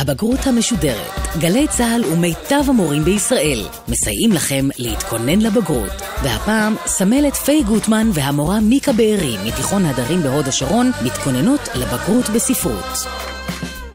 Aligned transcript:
הבגרות 0.00 0.46
המשודרת. 0.46 1.12
גלי 1.40 1.68
צה"ל 1.68 2.04
ומיטב 2.04 2.62
המורים 2.68 3.02
בישראל 3.02 3.58
מסייעים 3.88 4.32
לכם 4.32 4.68
להתכונן 4.78 5.38
לבגרות. 5.40 5.92
והפעם, 6.22 6.74
סמלת 6.86 7.34
פיי 7.34 7.62
גוטמן 7.62 8.06
והמורה 8.14 8.60
מיקה 8.60 8.92
בארי 8.92 9.36
מתיכון 9.46 9.84
הדרים 9.84 10.22
בהוד 10.22 10.48
השרון 10.48 10.90
מתכוננות 11.04 11.60
לבגרות 11.74 12.24
בספרות. 12.34 13.20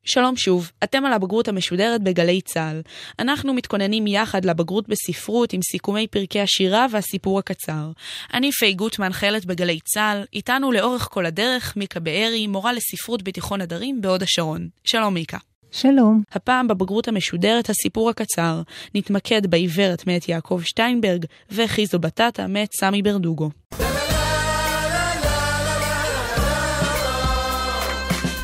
שלום 0.04 0.38
שוב, 0.38 0.71
אתם 0.83 1.05
על 1.05 1.13
הבגרות 1.13 1.47
המשודרת 1.47 2.01
בגלי 2.01 2.42
צה"ל. 2.42 2.81
אנחנו 3.19 3.53
מתכוננים 3.53 4.08
יחד 4.08 4.46
לבגרות 4.46 4.90
בספרות 4.90 5.53
עם 5.53 5.62
סיכומי 5.62 6.08
פרקי 6.08 6.42
השירה 6.42 6.85
והסיפור 6.92 7.40
הקצר. 7.40 7.92
אני 8.33 8.51
פיי 8.51 8.74
גוטמן, 8.74 9.13
חיילת 9.13 9.46
בגלי 9.46 9.79
צה"ל, 9.79 10.24
איתנו 10.33 10.72
לאורך 10.72 11.08
כל 11.12 11.26
הדרך 11.26 11.78
מיקה 11.78 11.99
בארי, 11.99 12.47
מורה 12.47 12.74
לספרות 12.74 13.24
בתיכון 13.24 13.62
הדרים 13.62 14.01
בהוד 14.01 14.24
השרון. 14.24 14.67
שלום 14.83 15.13
מיקה. 15.13 15.37
שלום. 15.76 16.21
הפעם 16.31 16.67
בבגרות 16.67 17.08
המשודרת 17.08 17.70
הסיפור 17.70 18.09
הקצר. 18.09 18.62
נתמקד 18.95 19.48
בעיוורת 19.48 20.08
מאת 20.08 20.30
יעקב 20.30 20.62
שטיינברג 20.63 21.26
וחיזו 21.52 22.00
בטטה 22.00 22.48
מאת 22.48 22.70
סמי 22.80 23.02
ברדוגו. 23.02 23.50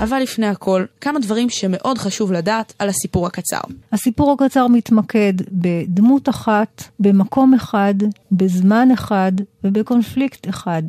אבל 0.03 0.19
לפני 0.19 0.47
הכל, 0.47 0.85
כמה 1.01 1.19
דברים 1.19 1.49
שמאוד 1.49 1.97
חשוב 1.97 2.31
לדעת 2.31 2.73
על 2.79 2.89
הסיפור 2.89 3.27
הקצר. 3.27 3.61
הסיפור 3.91 4.31
הקצר 4.33 4.67
מתמקד 4.67 5.33
בדמות 5.51 6.29
אחת, 6.29 6.83
במקום 6.99 7.53
אחד, 7.53 7.93
בזמן 8.31 8.87
אחד 8.93 9.31
ובקונפליקט 9.63 10.49
אחד. 10.49 10.83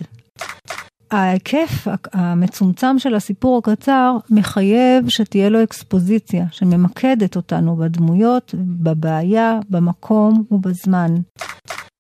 ההיקף 1.12 1.89
המצומצם 2.12 2.98
של 2.98 3.15
הסיפור 3.15 3.59
הקצר 3.59 4.16
מחייב 4.30 5.09
שתהיה 5.09 5.48
לו 5.48 5.62
אקספוזיציה 5.62 6.45
שממקדת 6.51 7.37
אותנו 7.37 7.77
בדמויות, 7.77 8.55
בבעיה, 8.59 9.59
במקום 9.70 10.45
ובזמן. 10.50 11.14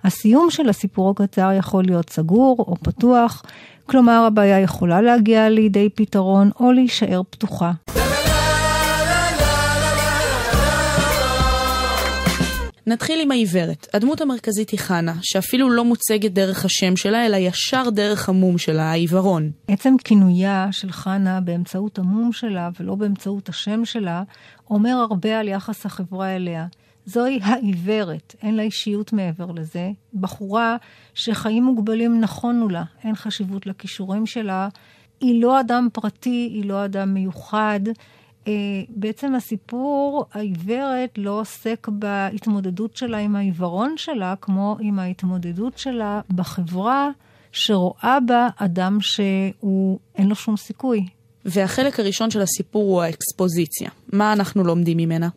הסיום 0.04 0.50
של 0.50 0.68
הסיפור 0.68 1.10
הקצר 1.10 1.50
יכול 1.58 1.84
להיות 1.84 2.10
סגור 2.10 2.56
או 2.58 2.76
פתוח, 2.76 3.42
כלומר 3.86 4.24
הבעיה 4.26 4.60
יכולה 4.60 5.00
להגיע 5.00 5.48
לידי 5.48 5.88
פתרון 5.94 6.50
או 6.60 6.72
להישאר 6.72 7.22
פתוחה. 7.30 7.72
נתחיל 12.86 13.20
עם 13.20 13.30
העיוורת. 13.30 13.86
הדמות 13.94 14.20
המרכזית 14.20 14.70
היא 14.70 14.80
חנה, 14.80 15.14
שאפילו 15.22 15.70
לא 15.70 15.84
מוצגת 15.84 16.32
דרך 16.32 16.64
השם 16.64 16.96
שלה, 16.96 17.26
אלא 17.26 17.36
ישר 17.36 17.90
דרך 17.90 18.28
המום 18.28 18.58
שלה, 18.58 18.90
העיוורון. 18.90 19.50
עצם 19.68 19.94
כינויה 20.04 20.68
של 20.70 20.92
חנה 20.92 21.40
באמצעות 21.40 21.98
המום 21.98 22.32
שלה 22.32 22.70
ולא 22.80 22.94
באמצעות 22.94 23.48
השם 23.48 23.84
שלה, 23.84 24.22
אומר 24.70 25.06
הרבה 25.10 25.38
על 25.38 25.48
יחס 25.48 25.86
החברה 25.86 26.36
אליה. 26.36 26.66
זוהי 27.06 27.40
העיוורת, 27.42 28.34
אין 28.42 28.56
לה 28.56 28.62
אישיות 28.62 29.12
מעבר 29.12 29.52
לזה. 29.52 29.90
בחורה 30.14 30.76
שחיים 31.14 31.64
מוגבלים 31.64 32.20
נכונו 32.20 32.68
לה, 32.68 32.82
אין 33.04 33.14
חשיבות 33.14 33.66
לכישורים 33.66 34.26
שלה. 34.26 34.68
היא 35.20 35.42
לא 35.42 35.60
אדם 35.60 35.88
פרטי, 35.92 36.50
היא 36.54 36.64
לא 36.64 36.84
אדם 36.84 37.14
מיוחד. 37.14 37.80
Uh, 38.44 38.48
בעצם 38.88 39.34
הסיפור, 39.34 40.24
העיוורת 40.32 41.10
לא 41.16 41.40
עוסק 41.40 41.88
בהתמודדות 41.88 42.96
שלה 42.96 43.18
עם 43.18 43.36
העיוורון 43.36 43.94
שלה, 43.96 44.34
כמו 44.40 44.76
עם 44.80 44.98
ההתמודדות 44.98 45.78
שלה 45.78 46.20
בחברה 46.34 47.08
שרואה 47.52 48.18
בה 48.26 48.48
אדם 48.56 48.98
שהוא, 49.00 49.98
אין 50.14 50.28
לו 50.28 50.34
שום 50.34 50.56
סיכוי. 50.56 51.06
והחלק 51.44 52.00
הראשון 52.00 52.30
של 52.30 52.40
הסיפור 52.40 52.82
הוא 52.82 53.02
האקספוזיציה. 53.02 53.90
מה 54.12 54.32
אנחנו 54.32 54.64
לומדים 54.64 54.96
ממנה? 54.96 55.28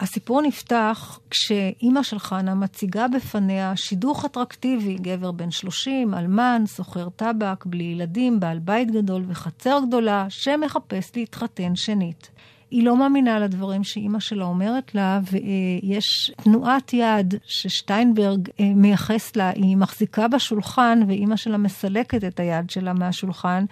הסיפור 0.00 0.42
נפתח 0.42 1.20
כשאימא 1.30 2.02
של 2.02 2.18
חנה 2.18 2.54
מציגה 2.54 3.08
בפניה 3.08 3.72
שידוך 3.76 4.24
אטרקטיבי, 4.24 4.94
גבר 4.94 5.32
בן 5.32 5.50
30, 5.50 6.14
אלמן, 6.14 6.62
סוחר 6.66 7.08
טבק, 7.08 7.66
בלי 7.66 7.84
ילדים, 7.84 8.40
בעל 8.40 8.58
בית 8.58 8.90
גדול 8.90 9.24
וחצר 9.28 9.78
גדולה, 9.86 10.26
שמחפש 10.28 11.10
להתחתן 11.16 11.76
שנית. 11.76 12.30
היא 12.70 12.84
לא 12.84 12.96
מאמינה 12.96 13.38
לדברים 13.38 13.84
שאימא 13.84 14.20
שלה 14.20 14.44
אומרת 14.44 14.94
לה, 14.94 15.20
ויש 15.30 16.30
תנועת 16.36 16.92
יד 16.92 17.34
ששטיינברג 17.46 18.48
אה, 18.60 18.64
מייחס 18.74 19.36
לה, 19.36 19.50
היא 19.50 19.76
מחזיקה 19.76 20.28
בשולחן, 20.28 21.00
ואימא 21.08 21.36
שלה 21.36 21.56
מסלקת 21.56 22.24
את 22.24 22.40
היד 22.40 22.70
שלה 22.70 22.92
מהשולחן. 22.92 23.64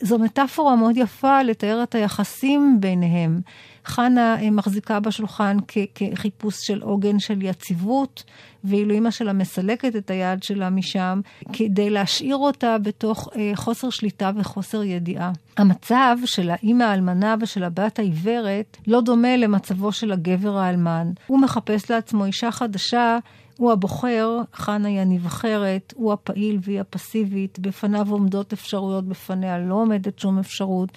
זו 0.00 0.18
מטאפורה 0.18 0.76
מאוד 0.76 0.96
יפה 0.96 1.42
לתאר 1.42 1.82
את 1.82 1.94
היחסים 1.94 2.76
ביניהם. 2.80 3.40
חנה 3.84 4.36
אה, 4.42 4.50
מחזיקה 4.50 5.00
בשולחן 5.00 5.56
כחיפוש 5.94 6.66
של 6.66 6.82
עוגן 6.82 7.18
של 7.18 7.42
יציבות, 7.42 8.24
ואילו 8.64 8.94
אימא 8.94 9.10
שלה 9.10 9.32
מסלקת 9.32 9.96
את 9.96 10.10
היד 10.10 10.42
שלה 10.42 10.70
משם, 10.70 11.20
כדי 11.52 11.90
להשאיר 11.90 12.36
אותה 12.36 12.78
בתוך 12.78 13.28
אה, 13.36 13.52
חוסר 13.54 13.90
שליטה 13.90 14.30
וחוסר 14.36 14.82
ידיעה. 14.82 15.32
המצב 15.56 16.16
של 16.24 16.50
האימא 16.50 16.84
האלמנה 16.84 17.34
ושל 17.40 17.64
הבת 17.64 17.98
העיוורת 17.98 18.76
לא 18.86 19.00
דומה 19.00 19.36
למצבו 19.36 19.92
של 19.92 20.12
הגבר 20.12 20.58
האלמן. 20.58 21.10
הוא 21.26 21.40
מחפש 21.40 21.90
לעצמו 21.90 22.24
אישה 22.24 22.50
חדשה 22.50 23.18
הוא 23.60 23.72
הבוחר, 23.72 24.40
חנה 24.54 24.88
היא 24.88 25.00
הנבחרת, 25.00 25.94
הוא 25.96 26.12
הפעיל 26.12 26.58
והיא 26.62 26.80
הפסיבית, 26.80 27.58
בפניו 27.58 28.06
עומדות 28.10 28.52
אפשרויות, 28.52 29.04
בפניה 29.04 29.58
לא 29.58 29.74
עומדת 29.74 30.18
שום 30.18 30.38
אפשרות. 30.38 30.88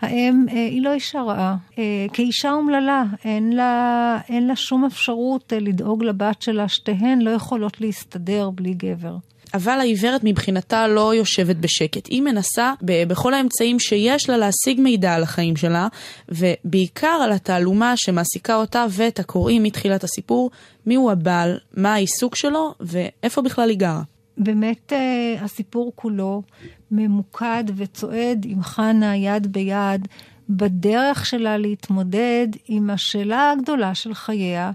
האם 0.00 0.46
אה, 0.48 0.54
היא 0.54 0.82
לא 0.82 0.92
אישה 0.92 1.22
רעה. 1.22 1.56
אה, 1.78 2.06
כאישה 2.12 2.52
אומללה, 2.52 3.04
אין 3.24 3.52
לה, 3.52 4.18
אין 4.28 4.46
לה 4.46 4.56
שום 4.56 4.84
אפשרות 4.84 5.52
אה, 5.52 5.58
לדאוג 5.58 6.04
לבת 6.04 6.42
שלה, 6.42 6.68
שתיהן 6.68 7.20
לא 7.20 7.30
יכולות 7.30 7.80
להסתדר 7.80 8.50
בלי 8.50 8.74
גבר. 8.74 9.16
אבל 9.54 9.80
העיוורת 9.80 10.20
מבחינתה 10.24 10.88
לא 10.88 11.14
יושבת 11.14 11.56
בשקט. 11.56 12.06
היא 12.06 12.22
מנסה 12.22 12.72
בכל 12.82 13.34
האמצעים 13.34 13.80
שיש 13.80 14.30
לה 14.30 14.36
להשיג 14.36 14.80
מידע 14.80 15.14
על 15.14 15.22
החיים 15.22 15.56
שלה, 15.56 15.88
ובעיקר 16.28 17.20
על 17.24 17.32
התעלומה 17.32 17.92
שמעסיקה 17.96 18.56
אותה 18.56 18.86
ואת 18.90 19.18
הקוראים 19.18 19.62
מתחילת 19.62 20.04
הסיפור, 20.04 20.50
מיהו 20.86 21.10
הבעל, 21.10 21.58
מה 21.74 21.94
העיסוק 21.94 22.36
שלו 22.36 22.74
ואיפה 22.80 23.42
בכלל 23.42 23.70
היא 23.70 23.78
גרה. 23.78 24.02
באמת 24.38 24.92
uh, 24.92 25.44
הסיפור 25.44 25.92
כולו 25.94 26.42
ממוקד 26.90 27.64
וצועד 27.76 28.46
עם 28.48 28.62
חנה 28.62 29.16
יד 29.16 29.52
ביד 29.52 30.08
בדרך 30.48 31.26
שלה 31.26 31.58
להתמודד 31.58 32.48
עם 32.68 32.90
השאלה 32.90 33.50
הגדולה 33.50 33.94
של 33.94 34.14
חייה, 34.14 34.70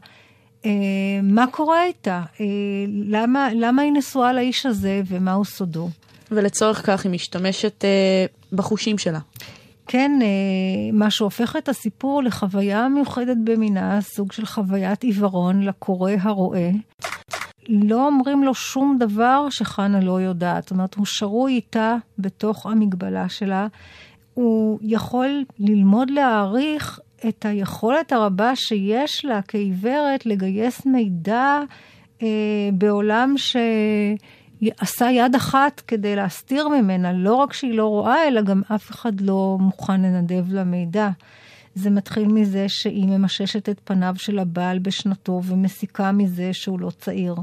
uh, 0.62 0.66
מה 1.24 1.46
קורה 1.52 1.84
איתה? 1.84 2.24
Uh, 2.36 2.40
למה, 2.88 3.50
למה 3.56 3.82
היא 3.82 3.92
נשואה 3.92 4.34
לאיש 4.34 4.66
הזה 4.66 5.02
ומהו 5.08 5.46
סודו? 5.46 5.90
ולצורך 6.32 6.86
כך 6.86 7.04
היא 7.04 7.12
משתמשת 7.12 7.84
uh, 7.84 8.56
בחושים 8.56 8.98
שלה. 8.98 9.20
כן, 9.88 10.20
מה 10.94 11.12
שהופך 11.12 11.56
את 11.56 11.70
הסיפור 11.70 12.24
לחוויה 12.24 12.88
מיוחדת 12.88 13.38
במינה, 13.44 14.02
סוג 14.02 14.32
של 14.32 14.46
חוויית 14.46 15.04
עיוורון 15.04 15.64
לקורא 15.64 16.12
הרואה. 16.22 16.70
לא 17.70 18.08
אומרים 18.08 18.44
לו 18.44 18.54
שום 18.54 18.98
דבר 19.00 19.48
שחנה 19.50 20.00
לא 20.00 20.22
יודעת. 20.22 20.64
זאת 20.64 20.72
אומרת, 20.72 20.96
הוא 20.96 21.06
שרוי 21.06 21.54
איתה 21.54 21.96
בתוך 22.20 22.66
המגבלה 22.66 23.30
שלה. 23.30 23.68
הוא 24.34 24.80
יכול 24.82 25.44
ללמוד 25.60 26.10
להעריך 26.10 27.00
את 27.30 27.46
היכולת 27.46 28.12
הרבה 28.12 28.56
שיש 28.56 29.26
לה 29.26 29.42
כעיוורת 29.42 30.26
לגייס 30.26 30.86
מידע 30.86 31.60
אה, 32.22 32.28
בעולם 32.74 33.36
שעשה 33.38 35.10
יד 35.12 35.36
אחת 35.36 35.82
כדי 35.88 36.16
להסתיר 36.16 36.68
ממנה, 36.68 37.14
לא 37.14 37.36
רק 37.36 37.54
שהיא 37.54 37.74
לא 37.74 37.86
רואה, 37.86 38.28
אלא 38.28 38.42
גם 38.42 38.62
אף 38.76 38.92
אחד 38.92 39.22
לא 39.22 39.58
מוכן 39.60 40.02
לנדב 40.02 40.54
לה 40.54 40.64
מידע. 40.64 41.10
זה 41.76 41.90
מתחיל 41.90 42.28
מזה 42.28 42.70
שהיא 42.70 43.06
ממששת 43.06 43.70
את 43.70 43.80
פניו 43.84 44.14
של 44.18 44.40
הבעל 44.40 44.80
בשנתו 44.80 45.42
ומסיקה 45.46 46.12
מזה 46.12 46.54
שהוא 46.54 46.80
לא 46.80 46.92
צעיר. 47.00 47.36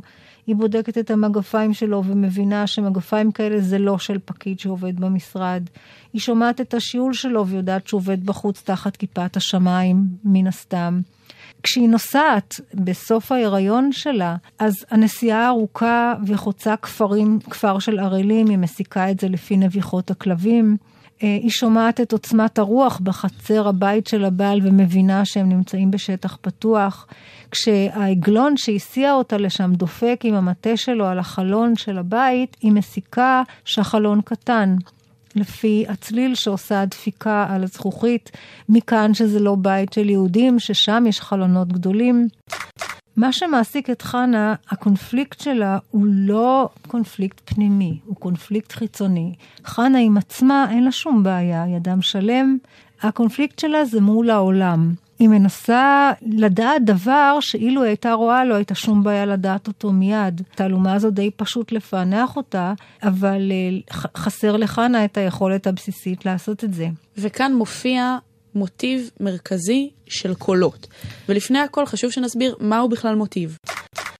היא 0.46 0.56
בודקת 0.56 0.98
את 0.98 1.10
המגפיים 1.10 1.75
שלו 1.75 2.04
ומבינה 2.04 2.66
שמגפיים 2.66 3.32
כאלה 3.32 3.60
זה 3.60 3.78
לא 3.78 3.98
של 3.98 4.19
פקיד 4.25 4.60
שעובד 4.60 5.00
במשרד. 5.00 5.62
היא 6.12 6.20
שומעת 6.20 6.60
את 6.60 6.75
השיעול 6.75 7.12
שלו 7.12 7.46
ויודעת 7.46 7.88
שהוא 7.88 7.98
עובד 7.98 8.26
בחוץ 8.26 8.62
תחת 8.62 8.96
כיפת 8.96 9.36
השמיים, 9.36 10.06
מן 10.25 10.46
הסתם. 10.46 11.00
כשהיא 11.62 11.88
נוסעת 11.88 12.60
בסוף 12.74 13.32
ההיריון 13.32 13.92
שלה, 13.92 14.36
אז 14.58 14.72
הנסיעה 14.90 15.48
ארוכה 15.48 16.14
וחוצה 16.26 16.76
כפרים, 16.76 17.38
כפר 17.50 17.78
של 17.78 17.98
ערלים, 17.98 18.48
היא 18.48 18.58
מסיקה 18.58 19.10
את 19.10 19.20
זה 19.20 19.28
לפי 19.28 19.56
נביחות 19.56 20.10
הכלבים. 20.10 20.76
אה, 21.23 21.38
היא 21.43 21.50
שומעת 21.50 22.00
את 22.00 22.12
עוצמת 22.12 22.59
הרוח 22.59 23.00
בחצר 23.03 23.69
הבית 23.69 24.06
של 24.06 24.25
הבעל 24.25 24.61
ומבינה 24.62 25.25
שהם 25.25 25.49
נמצאים 25.49 25.91
בשטח 25.91 26.38
פתוח. 26.41 27.06
כשהעגלון 27.50 28.56
שהסיע 28.56 29.12
אותה 29.12 29.38
לשם 29.38 29.73
דופק 29.75 30.20
עם 30.25 30.35
המטה 30.35 30.76
שלו 30.76 31.06
על 31.06 31.19
החלון 31.19 31.76
של 31.76 31.99
הבית, 31.99 32.56
היא 32.61 32.73
מסיקה 32.73 33.43
שהחלון 33.65 34.20
קטן. 34.25 34.76
לפי 35.35 35.85
הצליל 35.88 36.35
שעושה 36.35 36.81
הדפיקה 36.81 37.47
על 37.50 37.65
הזכוכית, 37.65 38.31
מכאן 38.69 39.15
שזה 39.15 39.41
לא 39.41 39.55
בית 39.55 39.93
של 39.93 40.11
יהודים, 40.11 40.59
ששם 40.59 41.05
יש 41.09 41.20
חלונות 41.20 41.73
גדולים. 41.73 42.29
מה 43.19 43.32
שמעסיק 43.32 43.91
את 43.91 44.03
חנה, 44.03 44.55
הקונפליקט 44.70 45.41
שלה 45.41 45.79
הוא 45.91 46.06
לא 46.09 46.69
קונפליקט 46.88 47.41
פנימי, 47.44 47.99
הוא 48.05 48.17
קונפליקט 48.17 48.73
חיצוני. 48.73 49.35
חנה 49.65 49.99
עם 49.99 50.17
עצמה 50.17 50.67
אין 50.70 50.85
לה 50.85 50.93
שום 50.93 51.23
בעיה, 51.23 51.62
היא 51.62 51.76
אדם 51.76 52.03
שלם, 52.03 52.59
הקונפליקט 53.03 53.59
שלה 53.59 53.85
זה 53.85 54.00
מול 54.00 54.31
העולם. 54.31 54.94
היא 55.19 55.29
מנסה 55.29 56.12
לדעת 56.23 56.85
דבר 56.85 57.38
שאילו 57.41 57.82
היא 57.82 57.88
הייתה 57.88 58.12
רואה 58.12 58.44
לא 58.44 58.55
הייתה 58.55 58.75
שום 58.75 59.03
בעיה 59.03 59.26
לדעת 59.26 59.69
אותו 59.69 59.93
מיד. 59.93 60.43
התעלומה 60.53 60.93
הזו 60.93 61.11
די 61.11 61.31
פשוט 61.37 61.73
לפענח 61.73 62.37
אותה, 62.37 62.73
אבל 63.03 63.53
אה, 63.53 63.99
חסר 64.17 64.56
לחנה 64.56 65.05
את 65.05 65.17
היכולת 65.17 65.67
הבסיסית 65.67 66.26
לעשות 66.26 66.65
את 66.65 66.75
זה. 66.75 66.88
וכאן 67.19 67.55
מופיע 67.55 68.19
מוטיב 68.54 69.10
מרכזי 69.20 69.90
של 70.06 70.34
קולות. 70.34 70.86
ולפני 71.28 71.58
הכל 71.58 71.86
חשוב 71.86 72.10
שנסביר 72.10 72.56
מהו 72.60 72.88
בכלל 72.88 73.14
מוטיב. 73.14 73.56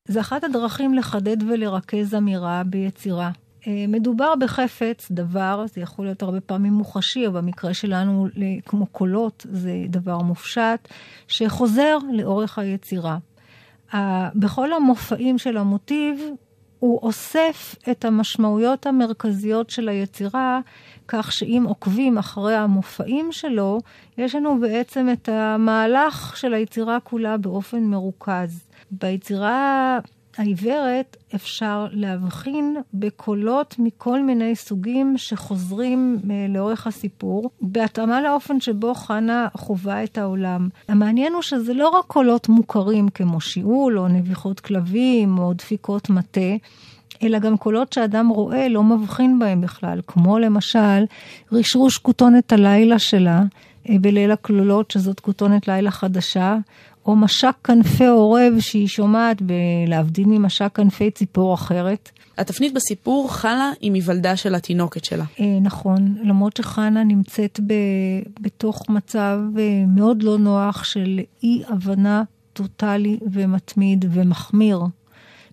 זה 0.09 0.21
אחת 0.21 0.45
הדרכים 0.45 0.95
לחדד 0.95 1.37
ולרכז 1.43 2.15
אמירה 2.15 2.63
ביצירה. 2.67 3.31
אה, 3.67 3.85
מדובר 3.89 4.35
בחפץ, 4.41 5.09
דבר, 5.11 5.65
זה 5.75 5.81
יכול 5.81 6.05
להיות 6.05 6.23
הרבה 6.23 6.41
פעמים 6.41 6.73
מוחשי, 6.73 7.27
אבל 7.27 7.41
במקרה 7.41 7.75
שלנו, 7.75 8.29
כמו 8.67 8.87
קולות, 8.87 9.47
זה 9.51 9.73
דבר 9.89 10.19
מופשט, 10.19 10.89
שחוזר 11.29 11.99
לאורך 12.13 12.59
היצירה. 12.59 13.19
בכל 14.35 14.73
המופעים 14.73 15.39
של 15.39 15.57
המוטיב, 15.57 16.21
הוא 16.79 17.01
אוסף 17.03 17.75
את 17.91 18.05
המשמעויות 18.05 18.87
המרכזיות 18.87 19.71
של 19.71 19.89
היצירה, 19.89 20.61
כך 21.09 21.33
שאם 21.33 21.65
עוקבים 21.69 22.19
אחרי 22.19 22.57
המופעים 22.57 23.33
שלו, 23.33 23.79
יש 24.19 24.35
לנו 24.35 24.61
בעצם 24.61 25.09
את 25.13 25.29
המהלך 25.29 26.37
של 26.37 26.55
היצירה 26.55 27.01
כולה 27.01 27.37
באופן 27.37 27.85
מרוכז. 27.85 28.69
ביצירה 28.91 29.99
העיוורת 30.39 31.17
אפשר 31.35 31.87
להבחין 31.91 32.77
בקולות 32.95 33.75
מכל 33.79 34.23
מיני 34.23 34.57
סוגים 34.57 35.15
שחוזרים 35.19 36.19
אה, 36.31 36.47
לאורך 36.49 36.87
הסיפור, 36.87 37.51
בהתאמה 37.61 38.23
לאופן 38.23 38.61
שבו 38.61 38.95
חנה 38.95 39.49
חווה 39.57 40.05
את 40.05 40.19
העולם. 40.19 40.69
המעניין 40.89 41.33
הוא 41.33 41.43
שזה 41.43 41.75
לא 41.75 41.89
רק 41.89 42.05
קולות 42.07 42.49
מוכרים 42.49 43.09
כמו 43.09 43.41
שיעול 43.41 43.99
או 43.99 44.09
נביחות 44.09 44.61
כלבים 44.61 45.39
או 45.39 45.53
דפיקות 45.53 46.11
מטה, 46.11 46.51
אלא 47.23 47.39
גם 47.39 47.57
קולות 47.57 47.93
שאדם 47.93 48.29
רואה 48.29 48.69
לא 48.69 48.83
מבחין 48.83 49.39
בהם 49.39 49.61
בכלל, 49.61 50.01
כמו 50.07 50.39
למשל 50.39 51.05
רשרוש 51.53 51.99
כותונת 51.99 52.53
הלילה 52.53 52.99
שלה 52.99 53.43
אה, 53.89 53.95
בליל 54.01 54.31
הכלולות, 54.31 54.91
שזאת 54.91 55.21
כותונת 55.21 55.69
לילה 55.69 55.91
חדשה, 55.91 56.57
או 57.07 57.17
משק 57.17 57.55
כנפי 57.65 58.07
עורב 58.07 58.53
שהיא 58.61 58.89
שומעת, 58.89 59.43
להבדיל 59.87 60.27
ממשק 60.27 60.71
כנפי 60.75 61.11
ציפור 61.11 61.55
אחרת. 61.55 62.11
התפנית 62.39 62.75
בסיפור 62.75 63.33
חלה 63.33 63.73
עם 63.81 63.95
היוולדה 63.95 64.37
של 64.37 64.55
התינוקת 64.55 65.05
שלה. 65.05 65.25
אה, 65.41 65.59
נכון, 65.63 66.15
למרות 66.23 66.57
שחנה 66.57 67.05
נמצאת 67.05 67.61
ב, 67.67 67.75
בתוך 68.41 68.83
מצב 68.89 69.39
אה, 69.59 69.85
מאוד 69.87 70.23
לא 70.23 70.39
נוח 70.39 70.85
של 70.85 71.21
אי 71.43 71.63
הבנה 71.69 72.23
טוטאלי 72.53 73.19
ומתמיד 73.33 74.05
ומחמיר 74.11 74.81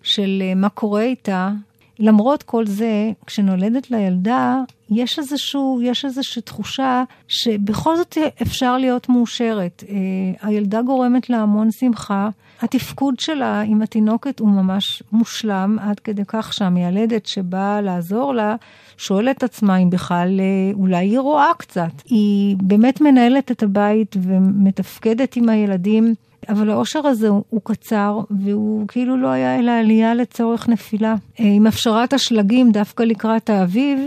של 0.06 0.42
אה, 0.42 0.54
מה 0.54 0.68
קורה 0.68 1.02
איתה, 1.02 1.50
למרות 1.98 2.42
כל 2.42 2.66
זה, 2.66 3.10
כשנולדת 3.26 3.90
לילדה, 3.90 4.60
יש, 4.90 5.18
איזשהו, 5.18 5.80
יש 5.82 6.04
איזושהי 6.04 6.42
תחושה 6.42 7.04
שבכל 7.28 7.96
זאת 7.96 8.18
אפשר 8.42 8.78
להיות 8.78 9.08
מאושרת. 9.08 9.84
אה, 9.88 10.48
הילדה 10.48 10.82
גורמת 10.82 11.30
לה 11.30 11.38
המון 11.38 11.70
שמחה. 11.70 12.28
התפקוד 12.62 13.20
שלה 13.20 13.60
עם 13.60 13.82
התינוקת 13.82 14.40
הוא 14.40 14.48
ממש 14.48 15.02
מושלם, 15.12 15.78
עד 15.80 16.00
כדי 16.00 16.22
כך 16.26 16.52
שהמיילדת 16.52 17.26
שבאה 17.26 17.80
לעזור 17.80 18.34
לה, 18.34 18.56
שואלת 18.96 19.42
עצמה 19.42 19.76
אם 19.76 19.90
בכלל 19.90 20.40
אה, 20.40 20.74
אולי 20.74 21.06
היא 21.06 21.18
רואה 21.18 21.50
קצת. 21.58 22.02
היא 22.04 22.56
באמת 22.60 23.00
מנהלת 23.00 23.50
את 23.50 23.62
הבית 23.62 24.16
ומתפקדת 24.22 25.36
עם 25.36 25.48
הילדים. 25.48 26.14
אבל 26.48 26.70
האושר 26.70 27.06
הזה 27.06 27.28
הוא, 27.28 27.42
הוא 27.50 27.60
קצר, 27.64 28.20
והוא 28.30 28.88
כאילו 28.88 29.16
לא 29.16 29.28
היה 29.28 29.58
אלא 29.58 29.70
עלייה 29.70 30.14
לצורך 30.14 30.68
נפילה. 30.68 31.14
אה, 31.40 31.44
עם 31.44 31.66
הפשרת 31.66 32.12
השלגים 32.12 32.72
דווקא 32.72 33.02
לקראת 33.02 33.50
האביב, 33.50 33.98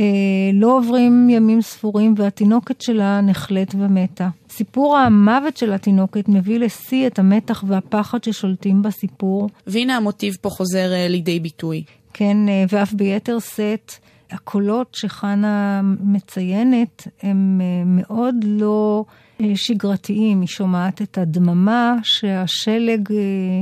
אה, 0.00 0.04
לא 0.52 0.76
עוברים 0.76 1.30
ימים 1.30 1.62
ספורים 1.62 2.14
והתינוקת 2.16 2.80
שלה 2.80 3.20
נחלט 3.20 3.74
ומתה. 3.78 4.28
סיפור 4.50 4.96
המוות 4.96 5.56
של 5.56 5.72
התינוקת 5.72 6.28
מביא 6.28 6.58
לשיא 6.58 7.06
את 7.06 7.18
המתח 7.18 7.64
והפחד 7.66 8.24
ששולטים 8.24 8.82
בסיפור. 8.82 9.48
והנה 9.66 9.96
המוטיב 9.96 10.36
פה 10.40 10.50
חוזר 10.50 10.92
אה, 10.92 11.08
לידי 11.08 11.40
ביטוי. 11.40 11.82
כן, 12.14 12.36
ואף 12.68 12.92
ביתר 12.92 13.38
שאת, 13.38 13.92
הקולות 14.30 14.94
שחנה 14.94 15.80
מציינת 16.00 17.08
הם 17.22 17.60
מאוד 17.86 18.34
לא... 18.44 19.04
אה, 19.40 19.52
שגרתיים, 19.54 20.40
היא 20.40 20.48
שומעת 20.48 21.02
את 21.02 21.18
הדממה 21.18 21.94
שהשלג 22.02 23.12
אה, 23.12 23.16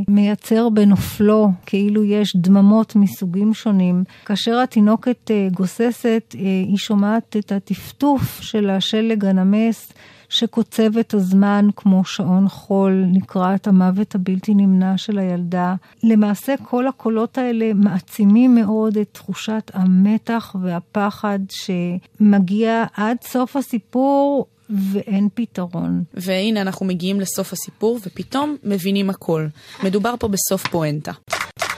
מייצר 0.09 0.69
בנופלו, 0.69 1.51
כאילו 1.67 2.05
יש 2.05 2.37
דממות 2.37 2.97
מסוגים 2.97 3.55
שונים. 3.55 4.05
כאשר 4.25 4.59
התינוקת 4.59 5.31
אה, 5.31 5.49
גוססת, 5.53 6.35
היא 6.39 6.77
שומעת 6.77 7.37
את 7.39 7.53
הטפטוף 7.53 8.41
של 8.41 8.71
השלג 8.71 9.25
הנמס. 9.25 9.93
שקוצב 10.29 10.99
את 10.99 11.15
הזמן 11.15 11.69
כמו 11.77 12.05
שעון 12.05 12.49
חול 12.49 13.05
לקראת 13.13 13.67
המוות 13.67 14.15
הבלתי 14.15 14.55
נמנע 14.55 14.99
של 14.99 15.19
הילדה. 15.19 15.75
למעשה 16.03 16.55
כל 16.63 16.87
הקולות 16.87 17.39
האלה 17.39 17.75
מעצימים 17.75 18.55
מאוד 18.55 18.97
את 18.97 19.09
תחושת 19.13 19.71
המתח 19.75 20.57
והפחד 20.63 21.39
שמגיע 21.51 22.85
עד 22.97 23.17
סוף 23.23 23.57
הסיפור 23.57 24.47
ואין 24.71 25.29
פתרון. 25.35 26.05
והנה 26.15 26.61
אנחנו 26.61 26.87
מגיעים 26.87 27.21
לסוף 27.21 27.53
הסיפור, 27.53 27.99
ופתאום 28.07 28.57
מבינים 28.65 29.11
הכל. 29.11 29.47
מדובר 29.85 30.15
פה 30.19 30.29
בסוף 30.29 30.67
פואנטה. 30.67 31.13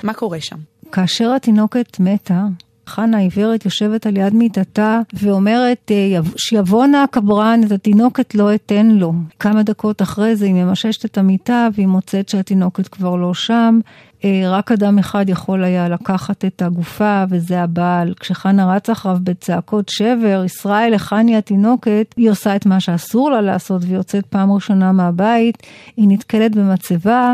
מה 0.03 0.15
קורה 0.15 0.41
שם? 0.41 0.57
כאשר 0.93 1.33
התינוקת 1.37 2.01
מתה, 2.01 2.45
חנה 2.89 3.17
העיוורת 3.17 3.65
יושבת 3.65 4.07
על 4.07 4.17
יד 4.17 4.35
מיטתה 4.35 5.01
ואומרת 5.13 5.91
אה, 5.91 6.21
שיבוא 6.37 6.87
נא 6.87 6.97
הקברן 6.97 7.61
את 7.67 7.73
התינוקת 7.73 8.35
לא 8.35 8.55
אתן 8.55 8.87
לו. 8.87 9.13
כמה 9.41 9.63
דקות 9.63 10.03
אחרי 10.03 10.37
זה 10.37 10.45
היא 10.47 10.55
ממששת 10.55 11.05
את 11.05 11.19
המיטה 11.19 11.69
והיא 11.75 11.87
מוצאת 11.87 12.29
שהתינוקת 12.29 12.89
כבר 12.89 13.17
לא 13.17 13.35
שם. 13.35 13.81
אה, 14.25 14.43
רק 14.45 14.73
אדם 14.73 14.99
אחד 14.99 15.29
יכול 15.29 15.65
היה 15.65 15.89
לקחת 15.89 16.45
את 16.45 16.63
הגופה 16.63 17.25
וזה 17.31 17.63
הבעל. 17.63 18.15
כשחנה 18.21 18.75
רץ 18.75 18.91
אחריו 18.91 19.17
בצעקות 19.23 19.89
שבר, 19.89 20.43
ישראל, 20.45 20.93
היכן 20.93 21.29
התינוקת, 21.29 22.15
היא 22.17 22.31
עושה 22.31 22.57
את 22.57 22.67
מה 22.67 22.81
שאסור 22.81 23.31
לה 23.31 23.41
לעשות 23.41 23.83
ויוצאת 23.85 24.27
פעם 24.27 24.53
ראשונה 24.53 24.93
מהבית, 24.93 25.63
היא 25.97 26.09
נתקלת 26.09 26.57
במצבה. 26.57 27.33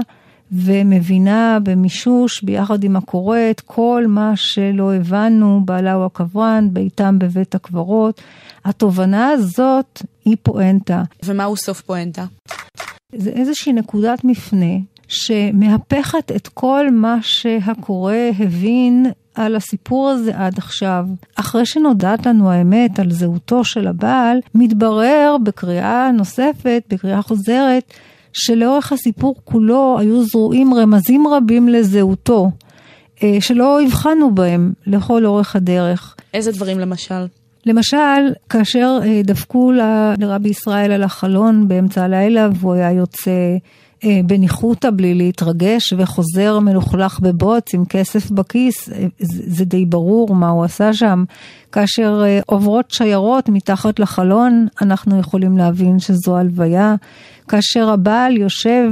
ומבינה 0.52 1.58
במישוש 1.62 2.42
ביחד 2.42 2.84
עם 2.84 2.96
הכורת 2.96 3.60
כל 3.60 4.04
מה 4.08 4.32
שלא 4.36 4.94
הבנו, 4.94 5.60
בעלה 5.64 5.92
הוא 5.92 6.04
הקברן, 6.04 6.68
ביתם 6.72 7.18
בבית 7.18 7.54
הקברות. 7.54 8.20
התובנה 8.64 9.28
הזאת 9.28 10.02
היא 10.24 10.36
פואנטה. 10.42 11.02
ומהו 11.24 11.56
סוף 11.56 11.80
פואנטה? 11.80 12.24
זה 13.16 13.30
איזושהי 13.30 13.72
נקודת 13.72 14.24
מפנה 14.24 14.74
שמהפכת 15.08 16.32
את 16.37 16.49
כל 16.49 16.90
מה 16.90 17.18
שהקורא 17.23 18.14
הבין 18.38 19.06
על 19.34 19.56
הסיפור 19.56 20.08
הזה 20.08 20.32
עד 20.34 20.58
עכשיו. 20.58 21.06
אחרי 21.37 21.66
שנודעת 21.66 22.26
לנו 22.26 22.50
האמת 22.50 22.99
על 22.99 23.11
זהותו 23.11 23.64
של 23.64 23.87
הבעל, 23.87 24.38
מתברר 24.54 25.37
בקריאה 25.44 26.11
נוספת, 26.12 26.82
בקריאה 26.90 27.23
חוזרת, 27.23 27.92
שלאורך 28.32 28.92
הסיפור 28.92 29.34
כולו 29.44 29.96
היו 29.99 30.25
זרועים 30.25 30.75
רמזים 30.75 31.26
רבים 31.26 31.68
לזהותו, 31.68 32.50
אה, 33.23 33.37
שלא 33.40 33.82
הבחנו 33.82 34.34
בהם 34.34 34.73
לכל 34.87 35.26
אורך 35.26 35.56
הדרך. 35.56 36.16
איזה 36.34 36.52
דברים 36.52 36.78
למשל? 36.78 37.26
למשל, 37.66 38.32
כאשר 38.49 38.99
אה, 39.02 39.20
דפקו 39.25 39.73
לרבי 40.18 40.49
ישראל 40.49 40.92
על 40.92 41.02
החלון 41.02 41.68
באמצע 41.68 42.04
הלילה 42.04 42.49
והוא 42.54 42.75
היה 42.75 42.92
יוצא 42.92 43.30
בניחותא 44.26 44.88
בלי 44.96 45.14
להתרגש 45.14 45.92
וחוזר 45.96 46.58
מלוכלך 46.58 47.20
בבוץ 47.20 47.74
עם 47.74 47.84
כסף 47.84 48.30
בכיס, 48.30 48.88
זה 49.18 49.64
די 49.64 49.84
ברור 49.84 50.34
מה 50.34 50.48
הוא 50.48 50.64
עשה 50.64 50.92
שם. 50.92 51.24
כאשר 51.72 52.22
עוברות 52.46 52.90
שיירות 52.90 53.48
מתחת 53.48 53.98
לחלון, 53.98 54.66
אנחנו 54.82 55.18
יכולים 55.18 55.58
להבין 55.58 55.98
שזו 55.98 56.36
הלוויה. 56.36 56.94
כאשר 57.48 57.90
הבעל 57.90 58.36
יושב 58.36 58.90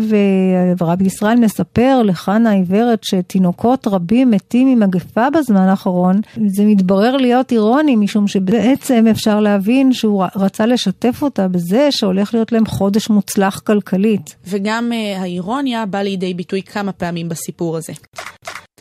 ורבי 0.80 1.04
ישראל 1.04 1.36
מספר 1.40 2.02
לחנה 2.04 2.50
העיוורת 2.50 3.04
שתינוקות 3.04 3.86
רבים 3.86 4.30
מתים 4.30 4.68
ממגפה 4.68 5.30
בזמן 5.30 5.68
האחרון, 5.68 6.20
זה 6.46 6.64
מתברר 6.64 7.16
להיות 7.16 7.52
אירוני 7.52 7.96
משום 7.96 8.28
שבעצם 8.28 9.04
אפשר 9.10 9.40
להבין 9.40 9.92
שהוא 9.92 10.24
רצה 10.36 10.66
לשתף 10.66 11.22
אותה 11.22 11.48
בזה 11.48 11.88
שהולך 11.90 12.34
להיות 12.34 12.52
להם 12.52 12.66
חודש 12.66 13.10
מוצלח 13.10 13.58
כלכלית. 13.58 14.36
וגם 14.46 14.92
האירוניה 15.16 15.86
באה 15.86 16.02
לידי 16.02 16.34
ביטוי 16.34 16.62
כמה 16.62 16.92
פעמים 16.92 17.28
בסיפור 17.28 17.76
הזה. 17.76 17.92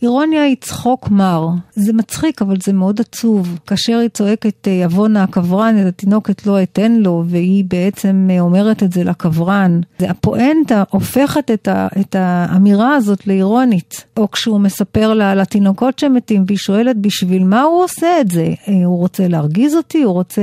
אירוניה 0.01 0.43
היא 0.43 0.55
צחוק 0.61 1.09
מר. 1.09 1.47
זה 1.75 1.93
מצחיק, 1.93 2.41
אבל 2.41 2.55
זה 2.63 2.73
מאוד 2.73 3.01
עצוב. 3.01 3.59
כאשר 3.67 3.97
היא 3.97 4.09
צועקת 4.09 4.67
יבונה 4.67 5.23
הקברן, 5.23 5.75
את 5.81 5.85
התינוקת 5.85 6.45
לא 6.45 6.63
אתן 6.63 6.91
לו, 6.91 7.23
והיא 7.27 7.65
בעצם 7.67 8.27
אומרת 8.39 8.83
את 8.83 8.93
זה 8.93 9.03
לקברן. 9.03 9.81
הפואנטה 9.99 10.83
הופכת 10.89 11.51
את, 11.51 11.67
ה, 11.67 11.87
את 11.99 12.15
האמירה 12.19 12.95
הזאת 12.95 13.27
לאירונית. 13.27 14.05
או 14.17 14.31
כשהוא 14.31 14.59
מספר 14.59 15.13
לה 15.13 15.31
על 15.31 15.39
התינוקות 15.39 15.99
שמתים, 15.99 16.43
והיא 16.47 16.57
שואלת 16.57 16.97
בשביל 16.97 17.43
מה 17.43 17.61
הוא 17.61 17.83
עושה 17.83 18.21
את 18.21 18.31
זה? 18.31 18.53
הוא 18.85 18.97
רוצה 18.97 19.27
להרגיז 19.27 19.75
אותי? 19.75 20.03
הוא 20.03 20.13
רוצה 20.13 20.41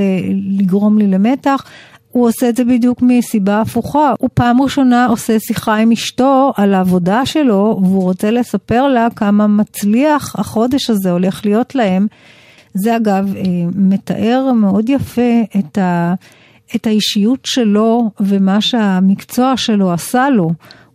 לגרום 0.57 0.97
לי 0.97 1.07
למתח? 1.07 1.65
הוא 2.11 2.27
עושה 2.27 2.49
את 2.49 2.55
זה 2.55 2.65
בדיוק 2.65 3.01
מסיבה 3.01 3.61
הפוכה. 3.61 4.13
הוא 4.19 4.29
פעם 4.33 4.61
ראשונה 4.61 5.05
עושה 5.05 5.39
שיחה 5.39 5.75
עם 5.75 5.91
אשתו 5.91 6.51
על 6.55 6.73
העבודה 6.73 7.25
שלו, 7.25 7.79
והוא 7.83 8.03
רוצה 8.03 8.31
לספר 8.31 8.87
לה 8.87 9.07
כמה 9.15 9.47
מצליח 9.47 10.35
החודש 10.39 10.89
הזה 10.89 11.11
הולך 11.11 11.45
להיות 11.45 11.75
להם. 11.75 12.07
זה 12.73 12.95
אגב 12.95 13.33
מתאר 13.75 14.51
מאוד 14.55 14.89
יפה 14.89 15.41
את, 15.59 15.77
ה, 15.77 16.13
את 16.75 16.87
האישיות 16.87 17.39
שלו 17.43 18.11
ומה 18.19 18.61
שהמקצוע 18.61 19.57
שלו 19.57 19.93
עשה 19.93 20.29
לו. 20.29 20.49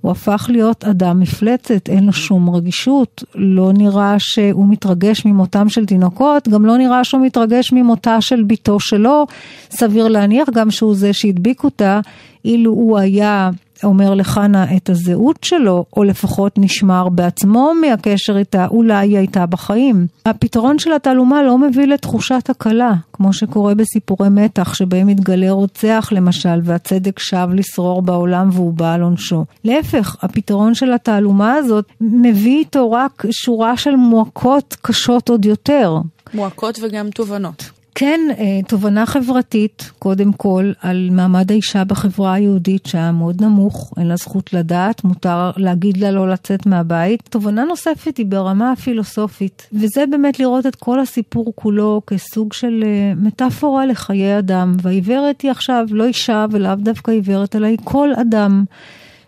הוא 0.05 0.11
הפך 0.11 0.47
להיות 0.49 0.85
אדם 0.85 1.21
מפלצת, 1.21 1.89
אין 1.89 2.07
לו 2.07 2.13
שום 2.13 2.51
רגישות, 2.51 3.25
לא 3.35 3.73
נראה 3.73 4.15
שהוא 4.19 4.67
מתרגש 4.69 5.25
ממותם 5.25 5.69
של 5.69 5.87
תינוקות, 5.87 6.49
גם 6.49 6.67
לא 6.67 6.77
נראה 6.77 7.05
שהוא 7.05 7.21
מתרגש 7.21 7.73
ממותה 7.73 8.21
של 8.21 8.43
בתו 8.43 8.81
שלו, 8.81 9.27
סביר 9.71 10.09
להניח 10.09 10.49
גם 10.55 10.71
שהוא 10.71 10.95
זה 10.95 11.13
שהדביק 11.13 11.65
אותה, 11.65 12.01
אילו 12.45 12.71
הוא 12.71 12.99
היה 12.99 13.51
אומר 13.85 14.15
לחנה 14.15 14.77
את 14.77 14.91
הזהות 14.91 15.45
שלו, 15.45 15.85
או 15.97 16.05
לפחות 16.05 16.53
נשמר 16.59 17.09
בעצמו 17.09 17.73
מהקשר 17.81 18.39
איתה, 18.39 18.67
אולי 18.67 18.95
היא 19.09 19.19
הייתה 19.19 19.47
בחיים. 19.47 20.07
הפתרון 20.27 20.79
של 20.79 20.93
התעלומה 20.93 21.43
לא 21.43 21.59
מביא 21.59 21.87
לתחושת 21.87 22.51
הקלה, 22.51 22.93
כמו 23.13 23.33
שקורה 23.33 23.75
בסיפורי 23.75 24.29
מתח, 24.29 24.75
שבהם 24.75 25.07
מתגלה 25.07 25.51
רוצח 25.51 26.09
למשל, 26.13 26.61
והצדק 26.65 27.19
שב 27.19 27.49
לשרור 27.55 28.03
בעולם 28.03 28.49
והוא 28.53 28.73
בא 28.73 28.93
על 28.93 29.03
עונשו. 29.03 29.45
להפך, 29.65 30.17
הפתרון 30.23 30.75
של 30.75 30.93
התעלומה 30.93 31.55
הזאת 31.55 31.85
מביא 32.01 32.59
איתו 32.59 32.91
רק 32.91 33.25
שורה 33.31 33.77
של 33.77 33.97
מועקות 33.97 34.77
קשות 34.83 35.29
עוד 35.29 35.45
יותר. 35.45 35.99
מועקות 36.35 36.79
וגם 36.83 37.11
תובנות. 37.11 37.74
כן, 37.95 38.21
תובנה 38.69 39.07
חברתית, 39.07 39.91
קודם 39.99 40.33
כל, 40.33 40.73
על 40.81 41.09
מעמד 41.13 41.51
האישה 41.53 41.85
בחברה 41.85 42.35
היהודית 42.35 42.87
שהיה 42.87 43.13
מאוד 43.13 43.43
נמוך, 43.43 43.95
אין 43.97 44.07
לה 44.07 44.17
זכות 44.17 44.53
לדעת, 44.53 45.05
מותר 45.05 45.51
להגיד 45.57 45.97
לה 45.97 46.11
לא 46.11 46.29
לצאת 46.29 46.67
מהבית. 46.67 47.23
תובנה 47.31 47.65
נוספת 47.65 48.17
היא 48.17 48.27
ברמה 48.27 48.73
הפילוסופית, 48.73 49.69
וזה 49.73 50.05
באמת 50.11 50.41
לראות 50.41 50.67
את 50.67 50.75
כל 50.75 51.01
הסיפור 51.01 51.53
כולו 51.55 52.03
כסוג 52.07 52.53
של 52.53 52.85
מטאפורה 53.17 53.87
לחיי 53.87 54.39
אדם. 54.39 54.73
והעיוורת 54.83 55.41
היא 55.41 55.51
עכשיו 55.51 55.87
לא 55.91 56.05
אישה 56.05 56.47
ולאו 56.51 56.75
דווקא 56.75 57.11
עיוורת, 57.11 57.57
אלא 57.57 57.67
היא 57.67 57.79
כל 57.85 58.09
אדם. 58.15 58.65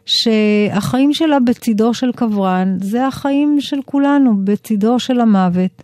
שהחיים 0.06 1.14
שלה 1.14 1.40
בצידו 1.40 1.94
של 1.94 2.12
קברן, 2.12 2.76
זה 2.80 3.06
החיים 3.06 3.56
של 3.61 3.78
כולנו, 3.85 4.37
בצידו 4.44 4.99
של 5.00 5.20
המוות. 5.20 5.82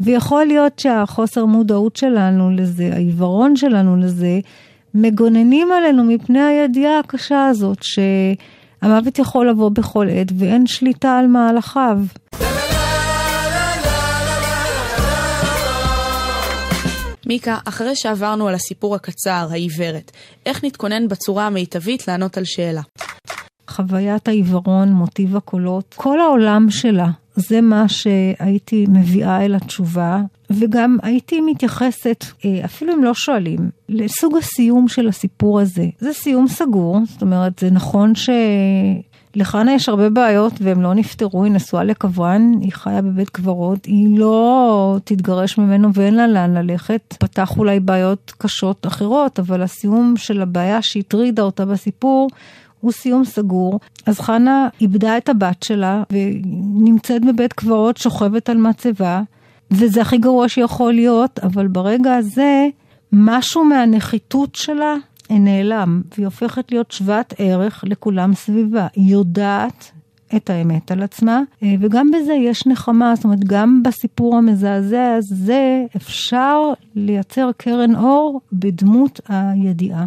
ויכול 0.00 0.44
להיות 0.44 0.78
שהחוסר 0.78 1.44
מודעות 1.44 1.96
שלנו 1.96 2.50
לזה, 2.50 2.90
העיוורון 2.92 3.56
שלנו 3.56 3.96
לזה, 3.96 4.40
מגוננים 4.94 5.72
עלינו 5.72 6.04
מפני 6.04 6.40
הידיעה 6.40 6.98
הקשה 6.98 7.46
הזאת, 7.46 7.78
שהמוות 7.82 9.18
יכול 9.18 9.48
לבוא 9.50 9.68
בכל 9.68 10.06
עת 10.10 10.32
ואין 10.38 10.66
שליטה 10.66 11.18
על 11.18 11.26
מהלכיו. 11.26 11.98
מיקה, 17.26 17.58
אחרי 17.68 17.96
שעברנו 17.96 18.48
על 18.48 18.54
הסיפור 18.54 18.94
הקצר, 18.94 19.48
העיוורת, 19.50 20.10
איך 20.46 20.64
נתכונן 20.64 21.08
בצורה 21.08 21.46
המיטבית 21.46 22.08
לענות 22.08 22.36
על 22.36 22.44
שאלה? 22.44 22.82
חוויית 23.68 24.28
העיוורון, 24.28 24.88
מוטיב 24.88 25.36
הקולות, 25.36 25.94
כל 25.98 26.20
העולם 26.20 26.66
שלה 26.70 27.08
זה 27.38 27.60
מה 27.60 27.88
שהייתי 27.88 28.86
מביאה 28.88 29.44
אל 29.44 29.54
התשובה, 29.54 30.20
וגם 30.50 30.96
הייתי 31.02 31.40
מתייחסת, 31.40 32.24
אפילו 32.64 32.94
אם 32.94 33.04
לא 33.04 33.14
שואלים, 33.14 33.70
לסוג 33.88 34.36
הסיום 34.36 34.88
של 34.88 35.08
הסיפור 35.08 35.60
הזה. 35.60 35.86
זה 35.98 36.12
סיום 36.12 36.48
סגור, 36.48 36.98
זאת 37.06 37.22
אומרת, 37.22 37.58
זה 37.58 37.70
נכון 37.70 38.14
ש... 38.14 38.30
לחנה 39.34 39.74
יש 39.74 39.88
הרבה 39.88 40.10
בעיות 40.10 40.52
והם 40.60 40.82
לא 40.82 40.94
נפתרו, 40.94 41.44
היא 41.44 41.52
נשואה 41.52 41.84
לקברן, 41.84 42.52
היא 42.60 42.72
חיה 42.72 43.02
בבית 43.02 43.30
קברות, 43.30 43.84
היא 43.84 44.18
לא 44.18 44.98
תתגרש 45.04 45.58
ממנו 45.58 45.94
ואין 45.94 46.14
לה 46.14 46.26
לאן 46.26 46.54
ללכת. 46.54 47.14
פתח 47.18 47.58
אולי 47.58 47.80
בעיות 47.80 48.32
קשות 48.38 48.86
אחרות, 48.86 49.38
אבל 49.38 49.62
הסיום 49.62 50.14
של 50.16 50.42
הבעיה 50.42 50.82
שהטרידה 50.82 51.42
אותה 51.42 51.64
בסיפור 51.64 52.28
הוא 52.80 52.92
סיום 52.92 53.24
סגור. 53.24 53.80
אז 54.06 54.20
חנה 54.20 54.68
איבדה 54.80 55.16
את 55.16 55.28
הבת 55.28 55.62
שלה 55.62 56.02
ונמצאת 56.10 57.24
בבית 57.24 57.52
קברות, 57.52 57.96
שוכבת 57.96 58.48
על 58.48 58.56
מצבה, 58.56 59.22
וזה 59.70 60.00
הכי 60.00 60.18
גרוע 60.18 60.48
שיכול 60.48 60.92
להיות, 60.92 61.38
אבל 61.38 61.66
ברגע 61.66 62.14
הזה 62.14 62.68
משהו 63.12 63.64
מהנחיתות 63.64 64.54
שלה 64.54 64.94
נעלם, 65.30 66.02
והיא 66.14 66.26
הופכת 66.26 66.72
להיות 66.72 66.90
שוות 66.90 67.34
ערך 67.38 67.84
לכולם 67.86 68.34
סביבה. 68.34 68.86
היא 68.94 69.12
יודעת 69.12 69.90
את 70.36 70.50
האמת 70.50 70.90
על 70.90 71.02
עצמה, 71.02 71.42
וגם 71.80 72.10
בזה 72.10 72.32
יש 72.32 72.66
נחמה, 72.66 73.14
זאת 73.14 73.24
אומרת, 73.24 73.44
גם 73.44 73.82
בסיפור 73.82 74.36
המזעזע 74.36 75.14
הזה 75.18 75.84
אפשר 75.96 76.62
לייצר 76.94 77.50
קרן 77.56 77.96
אור 77.96 78.40
בדמות 78.52 79.20
הידיעה. 79.28 80.04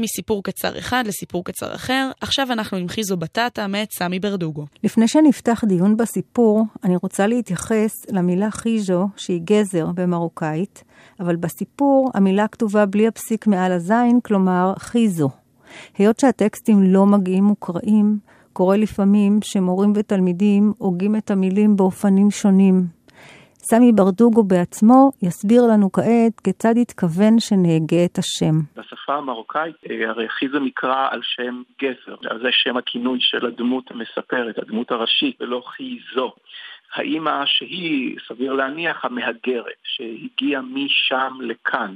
מסיפור 0.00 0.42
קצר 0.42 0.78
אחד 0.78 1.04
לסיפור 1.06 1.44
קצר 1.44 1.74
אחר, 1.74 2.10
עכשיו 2.20 2.52
אנחנו 2.52 2.78
עם 2.78 2.88
חיזו 2.88 3.16
בטטה 3.16 3.66
מאת 3.66 3.92
סמי 3.92 4.20
ברדוגו. 4.20 4.66
לפני 4.84 5.08
שנפתח 5.08 5.64
דיון 5.66 5.96
בסיפור, 5.96 6.64
אני 6.84 6.96
רוצה 6.96 7.26
להתייחס 7.26 7.90
למילה 8.08 8.50
חיז'ו, 8.50 9.08
שהיא 9.16 9.40
גזר 9.44 9.86
במרוקאית, 9.94 10.84
אבל 11.20 11.36
בסיפור 11.36 12.10
המילה 12.14 12.48
כתובה 12.48 12.86
בלי 12.86 13.06
הפסיק 13.06 13.46
מעל 13.46 13.72
הזין, 13.72 14.20
כלומר 14.24 14.72
חיזו. 14.78 15.30
היות 15.98 16.20
שהטקסטים 16.20 16.82
לא 16.82 17.06
מגיעים 17.06 17.44
מוקראים, 17.44 18.18
קורה 18.52 18.76
לפעמים 18.76 19.38
שמורים 19.42 19.92
ותלמידים 19.96 20.72
הוגים 20.78 21.16
את 21.16 21.30
המילים 21.30 21.76
באופנים 21.76 22.30
שונים, 22.30 22.86
סמי 23.62 23.92
ברדוגו 23.92 24.42
בעצמו 24.42 25.10
יסביר 25.22 25.62
לנו 25.72 25.92
כעת 25.92 26.40
כיצד 26.44 26.74
התכוון 26.82 27.40
שנהגה 27.40 28.04
את 28.04 28.18
השם. 28.18 28.54
בשפה 28.76 29.14
המרוקאית 29.14 29.76
הרי 30.08 30.28
חיזה 30.28 30.58
נקרא 30.60 31.08
על 31.10 31.20
שם 31.22 31.62
גזר, 31.82 32.16
זה 32.42 32.48
שם 32.50 32.76
הכינוי 32.76 33.18
של 33.20 33.46
הדמות 33.46 33.90
המספרת, 33.90 34.58
הדמות 34.58 34.90
הראשית, 34.90 35.40
ולא 35.40 35.62
חיזו. 35.66 36.32
האימא 36.94 37.46
שהיא, 37.46 38.16
סביר 38.28 38.52
להניח, 38.52 39.04
המהגרת, 39.04 39.80
שהגיעה 39.84 40.62
משם 40.62 41.38
לכאן, 41.40 41.94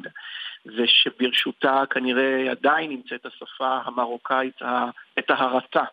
ושברשותה 0.67 1.83
כנראה 1.91 2.51
עדיין 2.51 2.91
נמצאת 2.91 3.27
השפה 3.27 3.79
המרוקאית, 3.85 4.57
הטהרתה, 5.17 5.85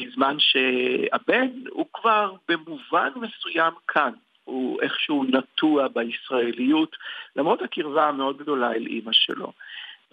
בזמן 0.00 0.36
שהבן 0.38 1.48
הוא 1.70 1.86
כבר 1.92 2.32
במובן 2.48 3.08
מסוים 3.16 3.72
כאן. 3.88 4.12
הוא 4.44 4.82
איכשהו 4.82 5.24
נטוע 5.24 5.88
בישראליות, 5.88 6.96
למרות 7.36 7.62
הקרבה 7.62 8.08
המאוד 8.08 8.38
גדולה 8.38 8.72
אל 8.72 8.86
אימא 8.86 9.12
שלו. 9.12 9.52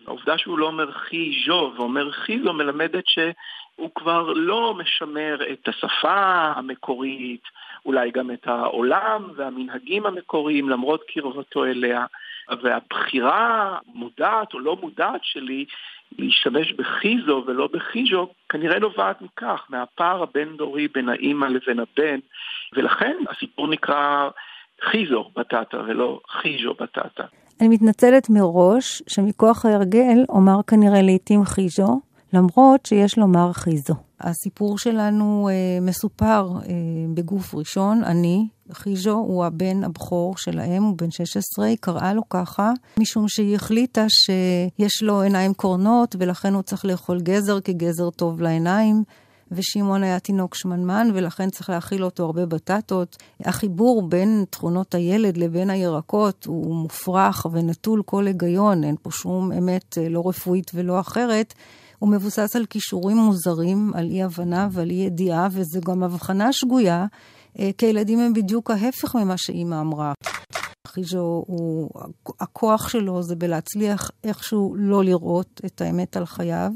העובדה 0.07 0.37
שהוא 0.37 0.59
לא 0.59 0.65
אומר 0.65 0.91
חי 0.91 1.31
ז'ו 1.45 1.73
ואומר 1.75 2.11
חי 2.11 2.39
זו 2.43 2.53
מלמדת 2.53 3.03
שהוא 3.07 3.89
כבר 3.95 4.33
לא 4.35 4.73
משמר 4.77 5.37
את 5.53 5.67
השפה 5.67 6.51
המקורית, 6.55 7.43
אולי 7.85 8.11
גם 8.11 8.31
את 8.31 8.47
העולם 8.47 9.29
והמנהגים 9.35 10.05
המקוריים 10.05 10.69
למרות 10.69 11.03
קרבתו 11.07 11.65
אליה. 11.65 12.05
והבחירה 12.61 13.77
מודעת 13.93 14.53
או 14.53 14.59
לא 14.59 14.75
מודעת 14.75 15.21
שלי 15.23 15.65
להשתמש 16.19 16.73
בחיזו 16.73 17.43
ולא 17.47 17.69
בחיז'ו 17.73 18.33
כנראה 18.49 18.79
נובעת 18.79 19.21
מכך, 19.21 19.65
מהפער 19.69 20.23
הבין-דורי 20.23 20.87
בין 20.87 21.09
האימא 21.09 21.45
לבין 21.45 21.79
הבן, 21.79 22.19
ולכן 22.73 23.17
הסיפור 23.29 23.67
נקרא 23.67 24.29
חיזו 24.91 25.25
בטטה 25.37 25.77
ולא 25.77 26.19
חיז'ו 26.41 26.73
בטטה. 26.73 27.23
אני 27.61 27.67
מתנצלת 27.67 28.29
מראש 28.29 29.03
שמכוח 29.07 29.65
ההרגל 29.65 30.25
אומר 30.29 30.63
כנראה 30.67 31.01
לעתים 31.01 31.43
חיז'ו, 31.45 32.01
למרות 32.33 32.85
שיש 32.85 33.17
לומר 33.17 33.53
חיזו. 33.53 33.93
הסיפור 34.21 34.77
שלנו 34.77 35.49
אה, 35.51 35.81
מסופר 35.81 36.47
אה, 36.55 36.73
בגוף 37.13 37.55
ראשון, 37.55 38.03
אני, 38.03 38.47
חיז'ו 38.71 39.11
הוא 39.11 39.45
הבן 39.45 39.83
הבכור 39.83 40.37
של 40.37 40.59
האם, 40.59 40.83
הוא 40.83 40.97
בן 40.97 41.11
16, 41.11 41.65
היא 41.65 41.77
קראה 41.81 42.13
לו 42.13 42.29
ככה, 42.29 42.71
משום 42.99 43.27
שהיא 43.27 43.55
החליטה 43.55 44.05
שיש 44.09 45.03
לו 45.03 45.21
עיניים 45.21 45.53
קורנות 45.53 46.15
ולכן 46.19 46.53
הוא 46.53 46.61
צריך 46.61 46.85
לאכול 46.85 47.19
גזר, 47.21 47.59
כי 47.59 47.73
גזר 47.73 48.09
טוב 48.09 48.41
לעיניים. 48.41 49.03
ושמעון 49.51 50.03
היה 50.03 50.19
תינוק 50.19 50.55
שמנמן, 50.55 51.07
ולכן 51.13 51.49
צריך 51.49 51.69
להאכיל 51.69 52.03
אותו 52.03 52.25
הרבה 52.25 52.45
בטטות. 52.45 53.17
החיבור 53.45 54.09
בין 54.09 54.45
תכונות 54.49 54.95
הילד 54.95 55.37
לבין 55.37 55.69
הירקות 55.69 56.45
הוא 56.45 56.75
מופרך 56.75 57.45
ונטול 57.51 58.01
כל 58.05 58.27
היגיון, 58.27 58.83
אין 58.83 58.95
פה 59.01 59.11
שום 59.11 59.51
אמת 59.51 59.97
אה, 59.97 60.09
לא 60.09 60.23
רפואית 60.29 60.71
ולא 60.73 60.99
אחרת. 60.99 61.53
הוא 61.99 62.09
מבוסס 62.09 62.55
על 62.55 62.65
כישורים 62.65 63.17
מוזרים, 63.17 63.91
על 63.95 64.09
אי-הבנה 64.09 64.67
ועל 64.71 64.89
אי-ידיעה, 64.89 65.47
וזו 65.51 65.81
גם 65.81 66.03
הבחנה 66.03 66.53
שגויה, 66.53 67.05
אה, 67.59 67.69
כי 67.77 67.85
ילדים 67.85 68.19
הם 68.19 68.33
בדיוק 68.33 68.71
ההפך 68.71 69.15
ממה 69.15 69.37
שאימא 69.37 69.81
אמרה. 69.81 70.13
חיז'ו, 70.87 71.43
הוא, 71.47 71.89
הכוח 72.39 72.89
שלו 72.89 73.23
זה 73.23 73.35
בלהצליח 73.35 74.11
איכשהו 74.23 74.75
לא 74.77 75.03
לראות 75.03 75.61
את 75.65 75.81
האמת 75.81 76.17
על 76.17 76.25
חייו. 76.25 76.71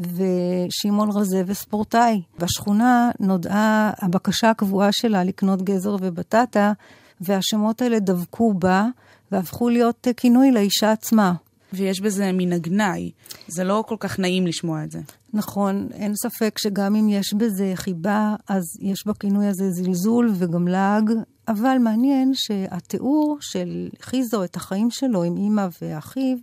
ושמעון 0.00 1.10
רזה 1.14 1.42
וספורטאי. 1.46 2.22
בשכונה 2.38 3.10
נודעה 3.20 3.92
הבקשה 3.98 4.50
הקבועה 4.50 4.92
שלה 4.92 5.24
לקנות 5.24 5.62
גזר 5.62 5.96
ובטטה, 6.00 6.72
והשמות 7.20 7.82
האלה 7.82 7.98
דבקו 7.98 8.54
בה 8.54 8.86
והפכו 9.32 9.68
להיות 9.68 10.06
כינוי 10.16 10.50
לאישה 10.50 10.92
עצמה. 10.92 11.32
ויש 11.72 12.00
בזה 12.00 12.32
מן 12.32 12.52
הגנאי. 12.52 13.10
זה 13.48 13.64
לא 13.64 13.84
כל 13.86 13.96
כך 14.00 14.18
נעים 14.18 14.46
לשמוע 14.46 14.84
את 14.84 14.90
זה. 14.90 15.00
נכון, 15.34 15.88
אין 15.92 16.12
ספק 16.14 16.56
שגם 16.58 16.96
אם 16.96 17.08
יש 17.08 17.34
בזה 17.34 17.72
חיבה, 17.74 18.34
אז 18.48 18.64
יש 18.80 19.06
בכינוי 19.06 19.46
הזה 19.46 19.70
זלזול 19.70 20.30
וגם 20.34 20.68
לעג, 20.68 21.10
אבל 21.48 21.76
מעניין 21.80 22.32
שהתיאור 22.34 23.38
של 23.40 23.88
חיזו 24.00 24.44
את 24.44 24.56
החיים 24.56 24.90
שלו 24.90 25.22
עם 25.22 25.36
אימא 25.36 25.66
ואחיו, 25.82 26.36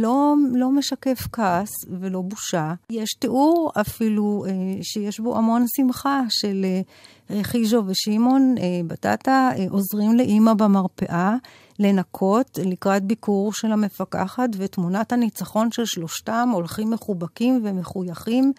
לא, 0.00 0.34
לא 0.52 0.70
משקף 0.70 1.28
כעס 1.32 1.68
ולא 2.00 2.22
בושה. 2.22 2.74
יש 2.90 3.10
תיאור 3.18 3.72
אפילו 3.80 4.44
אה, 4.48 4.52
שיש 4.82 5.20
בו 5.20 5.36
המון 5.36 5.64
שמחה 5.76 6.22
של 6.28 6.66
אה, 7.30 7.44
חיז'ו 7.44 7.82
ושמעון 7.86 8.54
אה, 8.58 8.80
בטטה 8.86 9.50
אה, 9.56 9.64
עוזרים 9.70 10.16
לאימא 10.16 10.54
במרפאה 10.54 11.36
לנקות 11.78 12.58
לקראת 12.64 13.04
ביקור 13.04 13.52
של 13.52 13.72
המפקחת, 13.72 14.48
ותמונת 14.56 15.12
הניצחון 15.12 15.72
של 15.72 15.84
שלושתם 15.86 16.48
הולכים 16.52 16.90
מחובקים 16.90 17.60
ומחויכים. 17.64 18.52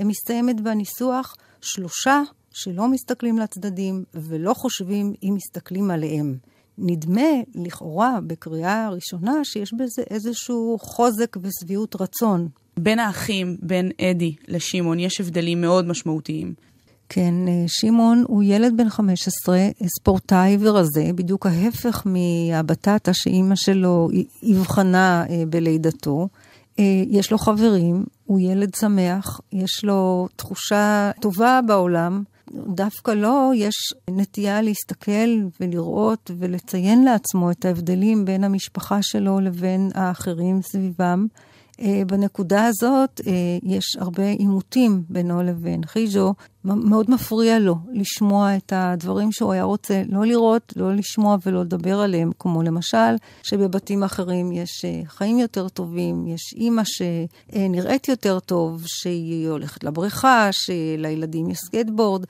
מסתיימת 0.00 0.60
בניסוח 0.60 1.36
שלושה 1.60 2.22
שלא 2.50 2.88
מסתכלים 2.88 3.38
לצדדים 3.38 4.04
ולא 4.14 4.54
חושבים 4.54 5.14
אם 5.22 5.34
מסתכלים 5.34 5.90
עליהם. 5.90 6.36
נדמה, 6.78 7.30
לכאורה, 7.54 8.18
בקריאה 8.26 8.86
הראשונה, 8.86 9.44
שיש 9.44 9.72
בזה 9.72 10.02
איזשהו 10.10 10.78
חוזק 10.80 11.36
ושביעות 11.42 12.00
רצון. 12.00 12.48
בין 12.76 12.98
האחים, 12.98 13.56
בין 13.62 13.90
אדי 14.00 14.34
לשמעון, 14.48 14.98
יש 14.98 15.20
הבדלים 15.20 15.60
מאוד 15.60 15.86
משמעותיים. 15.86 16.54
כן, 17.08 17.34
אה, 17.48 17.64
שמעון 17.66 18.24
הוא 18.28 18.42
ילד 18.42 18.76
בן 18.76 18.88
15, 18.88 19.58
ספורטאי 20.00 20.56
ורזה, 20.60 21.10
בדיוק 21.14 21.46
ההפך 21.46 22.02
מהבטטה 22.06 23.12
שאימא 23.12 23.56
שלו 23.56 24.08
אבחנה 24.52 25.24
אה, 25.30 25.42
בלידתו. 25.48 26.28
אה, 26.78 27.02
יש 27.10 27.32
לו 27.32 27.38
חברים, 27.38 28.04
הוא 28.24 28.40
ילד 28.40 28.74
שמח, 28.74 29.40
יש 29.52 29.84
לו 29.84 30.28
תחושה 30.36 31.10
טובה 31.20 31.60
בעולם. 31.66 32.22
דווקא 32.52 33.10
לו 33.10 33.50
יש 33.54 33.74
נטייה 34.10 34.62
להסתכל 34.62 35.28
ולראות 35.60 36.30
ולציין 36.38 37.04
לעצמו 37.04 37.50
את 37.50 37.64
ההבדלים 37.64 38.24
בין 38.24 38.44
המשפחה 38.44 38.98
שלו 39.02 39.40
לבין 39.40 39.90
האחרים 39.94 40.62
סביבם. 40.62 41.26
אה, 41.80 42.02
בנקודה 42.06 42.66
הזאת 42.66 43.20
אה, 43.26 43.32
יש 43.62 43.96
הרבה 43.98 44.28
עימותים 44.28 45.02
בינו 45.08 45.42
לבין 45.42 45.84
חיז'ו. 45.86 46.34
מאוד 46.64 47.10
מפריע 47.10 47.58
לו 47.58 47.76
לשמוע 47.92 48.56
את 48.56 48.72
הדברים 48.76 49.32
שהוא 49.32 49.52
היה 49.52 49.62
רוצה 49.62 50.02
לא 50.08 50.26
לראות, 50.26 50.72
לא 50.76 50.94
לשמוע 50.94 51.36
ולא 51.46 51.60
לדבר 51.60 52.00
עליהם, 52.00 52.30
כמו 52.38 52.62
למשל, 52.62 53.16
שבבתים 53.42 54.02
אחרים 54.02 54.52
יש 54.52 54.84
אה, 54.84 55.02
חיים 55.06 55.38
יותר 55.38 55.68
טובים, 55.68 56.26
יש 56.26 56.54
אימא 56.56 56.82
שנראית 56.84 58.08
יותר 58.08 58.40
טוב, 58.40 58.82
שהיא 58.86 59.48
הולכת 59.48 59.84
לבריכה, 59.84 60.48
שלילדים 60.52 61.50
יש 61.50 61.58
סקייטבורד. 61.58 62.24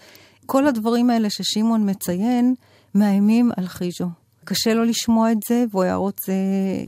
כל 0.46 0.66
הדברים 0.66 1.10
האלה 1.10 1.30
ששמעון 1.30 1.90
מציין, 1.90 2.54
מאיימים 2.94 3.50
על 3.56 3.66
חיז'ו. 3.66 4.23
קשה 4.44 4.74
לו 4.74 4.84
לשמוע 4.84 5.32
את 5.32 5.38
זה, 5.48 5.64
והוא 5.70 5.82
היה 5.82 5.94
רוצה 5.94 6.32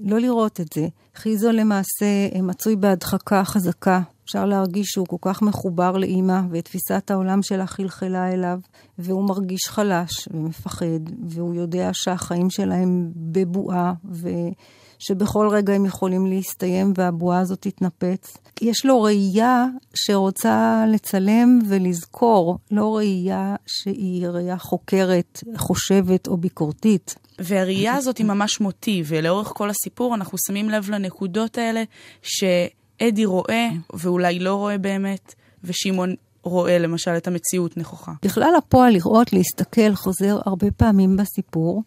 לא 0.04 0.18
לראות 0.18 0.60
את 0.60 0.72
זה. 0.74 0.86
חיזו 1.14 1.52
למעשה 1.52 2.06
מצוי 2.42 2.76
בהדחקה 2.76 3.44
חזקה. 3.44 4.00
אפשר 4.24 4.46
להרגיש 4.46 4.86
שהוא 4.86 5.06
כל 5.06 5.16
כך 5.20 5.42
מחובר 5.42 5.96
לאימא, 5.96 6.40
ותפיסת 6.50 7.10
העולם 7.10 7.42
שלה 7.42 7.66
חלחלה 7.66 8.32
אליו, 8.32 8.58
והוא 8.98 9.28
מרגיש 9.28 9.68
חלש 9.68 10.28
ומפחד, 10.34 11.00
והוא 11.28 11.54
יודע 11.54 11.90
שהחיים 11.92 12.50
שלהם 12.50 13.10
בבועה, 13.16 13.92
ו... 14.12 14.28
שבכל 14.98 15.48
רגע 15.52 15.72
הם 15.72 15.86
יכולים 15.86 16.26
להסתיים 16.26 16.92
והבועה 16.96 17.38
הזאת 17.38 17.60
תתנפץ. 17.60 18.36
יש 18.60 18.86
לו 18.86 19.02
ראייה 19.02 19.66
שרוצה 19.94 20.84
לצלם 20.88 21.58
ולזכור, 21.68 22.58
לא 22.70 22.96
ראייה 22.96 23.56
שהיא 23.66 24.26
ראייה 24.26 24.58
חוקרת, 24.58 25.42
חושבת 25.56 26.28
או 26.28 26.36
ביקורתית. 26.36 27.14
והראייה 27.38 27.94
הזאת 27.94 28.18
היא 28.18 28.26
ממש 28.26 28.60
מוטיב, 28.60 29.06
ולאורך 29.08 29.52
כל 29.54 29.70
הסיפור 29.70 30.14
אנחנו 30.14 30.38
שמים 30.46 30.70
לב 30.70 30.90
לנקודות 30.90 31.58
האלה 31.58 31.82
שאדי 32.22 33.24
רואה 33.24 33.68
ואולי 33.94 34.38
לא 34.38 34.54
רואה 34.54 34.78
באמת, 34.78 35.34
ושמעון 35.64 36.14
רואה 36.42 36.78
למשל 36.78 37.16
את 37.16 37.26
המציאות 37.26 37.76
נכוחה. 37.76 38.12
בכלל 38.22 38.54
הפועל 38.58 38.92
לראות, 38.92 39.32
להסתכל, 39.32 39.94
חוזר 39.94 40.38
הרבה 40.46 40.70
פעמים 40.70 41.16
בסיפור. 41.16 41.82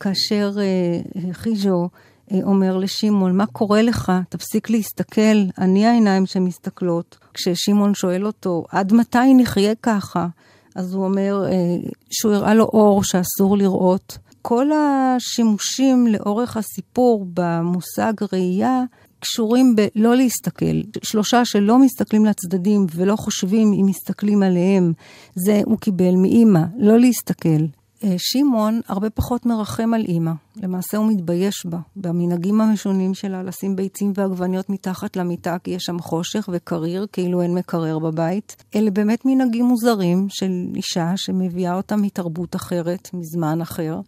כאשר 0.00 0.50
uh, 0.56 1.18
חיז'ו 1.32 1.88
uh, 1.92 1.96
אומר 2.32 2.76
לשמעון, 2.76 3.36
מה 3.36 3.46
קורה 3.46 3.82
לך? 3.82 4.12
תפסיק 4.28 4.70
להסתכל, 4.70 5.44
אני 5.58 5.86
העיניים 5.86 6.26
שמסתכלות. 6.26 7.18
כששמעון 7.34 7.94
שואל 7.94 8.26
אותו, 8.26 8.64
עד 8.70 8.92
מתי 8.92 9.34
נחיה 9.36 9.74
ככה? 9.74 10.26
אז 10.74 10.94
הוא 10.94 11.04
אומר 11.04 11.46
uh, 11.48 11.90
שהוא 12.10 12.32
הראה 12.32 12.54
לו 12.54 12.64
אור 12.64 13.04
שאסור 13.04 13.56
לראות. 13.56 14.18
כל 14.42 14.66
השימושים 14.72 16.06
לאורך 16.06 16.56
הסיפור 16.56 17.26
במושג 17.34 18.12
ראייה 18.32 18.82
קשורים 19.20 19.76
בלא 19.76 20.16
להסתכל. 20.16 20.80
שלושה 21.02 21.44
שלא 21.44 21.78
מסתכלים 21.78 22.24
לצדדים 22.24 22.86
ולא 22.94 23.16
חושבים 23.16 23.72
אם 23.72 23.86
מסתכלים 23.86 24.42
עליהם, 24.42 24.92
זה 25.34 25.62
הוא 25.64 25.78
קיבל 25.78 26.14
מאימא, 26.14 26.60
לא 26.78 26.98
להסתכל. 26.98 27.64
אה, 28.04 28.14
שמעון 28.18 28.80
הרבה 28.88 29.10
פחות 29.10 29.46
מרחם 29.46 29.94
על 29.94 30.04
אימא, 30.08 30.32
למעשה 30.56 30.96
הוא 30.96 31.12
מתבייש 31.12 31.66
בה, 31.66 31.78
במנהגים 31.96 32.60
המשונים 32.60 33.14
שלה 33.14 33.42
לשים 33.42 33.76
ביצים 33.76 34.12
ועגבניות 34.14 34.70
מתחת 34.70 35.16
למיטה 35.16 35.56
כי 35.64 35.70
יש 35.70 35.82
שם 35.82 35.98
חושך 35.98 36.48
וקריר, 36.52 37.06
כאילו 37.12 37.42
אין 37.42 37.54
מקרר 37.54 37.98
בבית. 37.98 38.64
אלה 38.74 38.90
באמת 38.90 39.24
מנהגים 39.24 39.64
מוזרים 39.64 40.26
של 40.28 40.50
אישה 40.74 41.12
שמביאה 41.16 41.76
אותה 41.76 41.96
מתרבות 41.96 42.56
אחרת, 42.56 43.10
מזמן 43.14 43.60
אחר. 43.60 44.00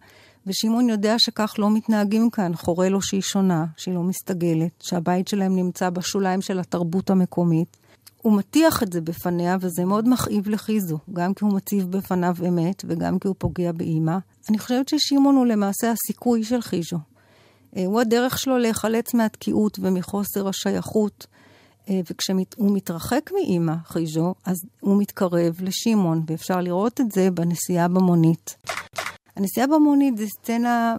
ושמעון 0.47 0.89
יודע 0.89 1.15
שכך 1.17 1.55
לא 1.57 1.71
מתנהגים 1.71 2.29
כאן, 2.29 2.51
חורה 2.55 2.89
לו 2.89 3.01
שהיא 3.01 3.21
שונה, 3.21 3.65
שהיא 3.77 3.95
לא 3.95 4.03
מסתגלת, 4.03 4.71
שהבית 4.79 5.27
שלהם 5.27 5.55
נמצא 5.55 5.89
בשוליים 5.89 6.41
של 6.41 6.59
התרבות 6.59 7.09
המקומית. 7.09 7.77
הוא 8.21 8.33
מטיח 8.33 8.83
את 8.83 8.93
זה 8.93 9.01
בפניה, 9.01 9.57
וזה 9.61 9.85
מאוד 9.85 10.09
מכאיב 10.09 10.49
לחיזו, 10.49 10.97
גם 11.13 11.33
כי 11.33 11.45
הוא 11.45 11.53
מציב 11.53 11.91
בפניו 11.91 12.35
אמת, 12.47 12.83
וגם 12.87 13.19
כי 13.19 13.27
הוא 13.27 13.35
פוגע 13.37 13.71
באימא. 13.71 14.17
אני 14.49 14.59
חושבת 14.59 14.87
ששמעון 14.87 15.35
הוא 15.35 15.45
למעשה 15.45 15.91
הסיכוי 15.91 16.43
של 16.43 16.61
חיזו. 16.61 16.97
אה, 17.77 17.85
הוא 17.85 18.01
הדרך 18.01 18.39
שלו 18.39 18.57
להיחלץ 18.57 19.13
מהתקיעות 19.13 19.79
ומחוסר 19.81 20.47
השייכות. 20.47 21.27
אה, 21.89 22.01
וכשהוא 22.11 22.37
מתרחק 22.59 23.31
מאימא, 23.33 23.73
חיזו, 23.85 24.33
אז 24.45 24.57
הוא 24.79 25.01
מתקרב 25.01 25.55
לשמעון, 25.61 26.23
ואפשר 26.27 26.61
לראות 26.61 27.01
את 27.01 27.11
זה 27.11 27.31
בנסיעה 27.31 27.87
במונית. 27.87 28.55
הנסיעה 29.35 29.67
במונית 29.67 30.17
זו 30.17 30.25
סצנה 30.27 30.95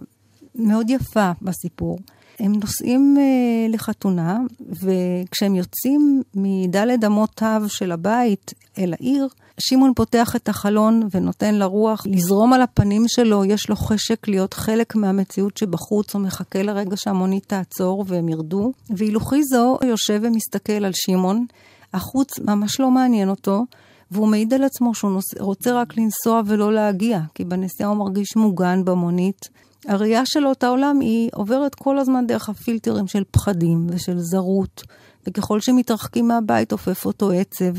מאוד 0.55 0.89
יפה 0.89 1.31
בסיפור. 1.41 1.97
הם 2.41 2.53
נוסעים 2.61 3.15
אה, 3.19 3.67
לחתונה, 3.69 4.39
וכשהם 4.69 5.55
יוצאים 5.55 6.23
מדלת 6.35 7.03
אמות 7.03 7.29
תו 7.35 7.69
של 7.69 7.91
הבית 7.91 8.53
אל 8.77 8.93
העיר, 8.93 9.27
שמעון 9.59 9.93
פותח 9.95 10.35
את 10.35 10.49
החלון 10.49 11.07
ונותן 11.11 11.55
לרוח 11.55 12.03
לזרום 12.05 12.53
על 12.53 12.61
הפנים 12.61 13.07
שלו, 13.07 13.45
יש 13.45 13.69
לו 13.69 13.75
חשק 13.75 14.27
להיות 14.27 14.53
חלק 14.53 14.95
מהמציאות 14.95 15.57
שבחוץ, 15.57 16.15
הוא 16.15 16.21
מחכה 16.21 16.63
לרגע 16.63 16.97
שהמונית 16.97 17.45
תעצור 17.47 18.05
והם 18.07 18.29
ירדו. 18.29 18.71
ואילו 18.89 19.19
חיזו 19.19 19.77
יושב 19.83 20.19
ומסתכל 20.23 20.85
על 20.85 20.91
שמעון, 20.93 21.45
החוץ 21.93 22.39
ממש 22.39 22.79
לא 22.79 22.91
מעניין 22.91 23.29
אותו, 23.29 23.65
והוא 24.11 24.27
מעיד 24.27 24.53
על 24.53 24.63
עצמו 24.63 24.95
שהוא 24.95 25.11
נוס... 25.11 25.25
רוצה 25.39 25.81
רק 25.81 25.97
לנסוע 25.97 26.41
ולא 26.45 26.73
להגיע, 26.73 27.19
כי 27.35 27.45
בנסיעה 27.45 27.89
הוא 27.89 27.97
מרגיש 27.97 28.35
מוגן 28.35 28.85
במונית. 28.85 29.49
הראייה 29.87 30.25
שלו 30.25 30.51
את 30.51 30.63
העולם 30.63 30.99
היא 30.99 31.29
עוברת 31.33 31.75
כל 31.75 31.99
הזמן 31.99 32.27
דרך 32.27 32.49
הפילטרים 32.49 33.07
של 33.07 33.23
פחדים 33.31 33.87
ושל 33.89 34.19
זרות, 34.19 34.81
וככל 35.27 35.59
שמתרחקים 35.59 36.27
מהבית 36.27 36.71
עופף 36.71 37.05
אותו 37.05 37.31
עצב. 37.31 37.73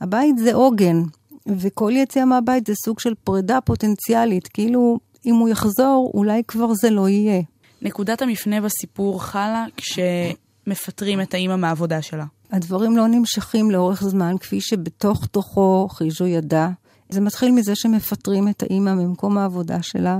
הבית 0.00 0.38
זה 0.38 0.54
עוגן, 0.54 1.02
וכל 1.46 1.92
יציאה 1.94 2.24
מהבית 2.24 2.66
זה 2.66 2.74
סוג 2.84 3.00
של 3.00 3.14
פרידה 3.24 3.60
פוטנציאלית, 3.60 4.48
כאילו 4.48 4.98
אם 5.26 5.34
הוא 5.34 5.48
יחזור, 5.48 6.10
אולי 6.14 6.42
כבר 6.48 6.74
זה 6.74 6.90
לא 6.90 7.08
יהיה. 7.08 7.42
נקודת 7.82 8.22
המפנה 8.22 8.60
בסיפור 8.60 9.22
חלה 9.22 9.66
כשמפטרים 9.76 11.20
את 11.20 11.34
האימא 11.34 11.56
מהעבודה 11.56 12.02
שלה. 12.02 12.24
הדברים 12.50 12.96
לא 12.96 13.08
נמשכים 13.08 13.70
לאורך 13.70 14.04
זמן, 14.04 14.34
כפי 14.40 14.60
שבתוך 14.60 15.26
תוכו 15.26 15.88
חיז'ו 15.90 16.26
ידע. 16.26 16.68
זה 17.10 17.20
מתחיל 17.20 17.52
מזה 17.52 17.74
שמפטרים 17.74 18.48
את 18.48 18.62
האימא 18.62 18.94
ממקום 18.94 19.38
העבודה 19.38 19.82
שלה, 19.82 20.18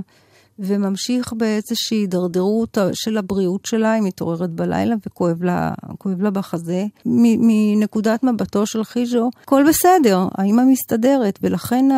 וממשיך 0.58 1.32
באיזושהי 1.32 1.96
הידרדרות 1.96 2.78
של 2.92 3.18
הבריאות 3.18 3.66
שלה, 3.66 3.92
היא 3.92 4.02
מתעוררת 4.02 4.50
בלילה 4.50 4.94
וכואב 5.06 5.42
לה, 5.42 5.72
לה 6.18 6.30
בחזה. 6.30 6.86
מנקודת 7.06 8.22
מבטו 8.22 8.66
של 8.66 8.84
חיז'ו, 8.84 9.30
הכל 9.42 9.64
בסדר, 9.68 10.28
האמא 10.34 10.62
מסתדרת, 10.64 11.38
ולכן 11.42 11.88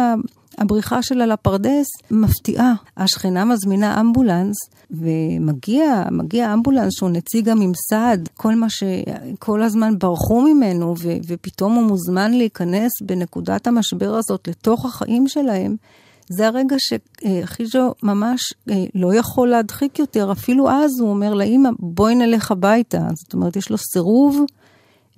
הבריחה 0.59 1.03
שלה 1.03 1.27
לפרדס 1.27 1.87
מפתיעה. 2.11 2.75
השכנה 2.97 3.45
מזמינה 3.45 4.01
אמבולנס, 4.01 4.57
ומגיע 4.91 6.05
מגיע 6.11 6.55
אמבולנס 6.55 6.93
שהוא 6.93 7.11
נציג 7.11 7.49
הממסד, 7.49 8.19
כל 8.37 8.55
מה 8.55 8.67
שכל 8.71 9.63
הזמן 9.63 9.99
ברחו 9.99 10.43
ממנו, 10.43 10.95
ו, 10.99 11.09
ופתאום 11.27 11.75
הוא 11.75 11.83
מוזמן 11.83 12.33
להיכנס 12.33 12.91
בנקודת 13.03 13.67
המשבר 13.67 14.15
הזאת 14.15 14.49
לתוך 14.49 14.85
החיים 14.85 15.29
שלהם. 15.29 15.77
זה 16.33 16.47
הרגע 16.47 16.77
שחיז'ו 16.79 17.95
ממש 18.03 18.41
אה, 18.71 18.85
לא 18.95 19.15
יכול 19.15 19.49
להדחיק 19.49 19.99
יותר, 19.99 20.33
אפילו 20.33 20.71
אז 20.71 21.01
הוא 21.01 21.11
אומר 21.11 21.35
לאימא, 21.35 21.71
בואי 21.79 22.15
נלך 22.15 22.51
הביתה. 22.51 22.99
זאת 23.15 23.35
אומרת, 23.35 23.57
יש 23.57 23.71
לו 23.71 23.79
סירוב 23.79 24.45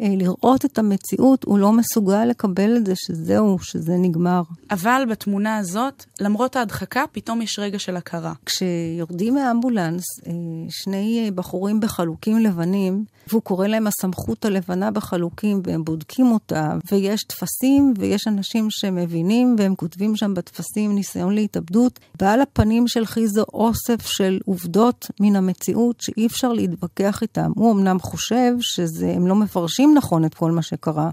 לראות 0.08 0.64
את 0.64 0.78
המציאות, 0.78 1.44
הוא 1.44 1.58
לא 1.58 1.72
מסוגל 1.72 2.24
לקבל 2.24 2.76
את 2.76 2.86
זה 2.86 2.92
שזהו, 2.96 3.58
שזה 3.58 3.96
נגמר. 3.96 4.42
אבל 4.70 5.04
בתמונה 5.10 5.56
הזאת, 5.56 6.04
למרות 6.20 6.56
ההדחקה, 6.56 7.04
פתאום 7.12 7.42
יש 7.42 7.58
רגע 7.58 7.78
של 7.78 7.96
הכרה. 7.96 8.32
כשיורדים 8.46 9.34
מהאמבולנס, 9.34 10.04
אה, 10.26 10.32
שני 10.70 11.30
בחורים 11.34 11.80
בחלוקים 11.80 12.38
לבנים, 12.38 13.04
והוא 13.28 13.42
קורא 13.42 13.66
להם 13.66 13.86
הסמכות 13.86 14.44
הלבנה 14.44 14.90
בחלוקים, 14.90 15.62
והם 15.64 15.84
בודקים 15.84 16.32
אותה, 16.32 16.76
ויש 16.92 17.24
טפסים, 17.24 17.94
ויש 17.98 18.28
אנשים 18.28 18.66
שמבינים, 18.70 19.56
והם 19.58 19.74
כותבים 19.74 20.16
שם 20.16 20.34
בטפסים 20.34 20.94
ניסיון 20.94 21.34
להתאבדות. 21.34 22.00
ועל 22.20 22.40
הפנים 22.40 22.88
של 22.88 23.06
חיזו 23.06 23.44
אוסף 23.54 24.06
של 24.06 24.40
עובדות 24.44 25.06
מן 25.20 25.36
המציאות 25.36 26.00
שאי 26.00 26.26
אפשר 26.26 26.52
להתווכח 26.52 27.22
איתם. 27.22 27.50
הוא 27.54 27.72
אמנם 27.72 27.98
חושב 28.00 28.52
שהם 28.60 29.26
לא 29.26 29.34
מפרשים 29.34 29.91
נכון 29.94 30.24
את 30.24 30.34
כל 30.34 30.50
מה 30.50 30.62
שקרה, 30.62 31.10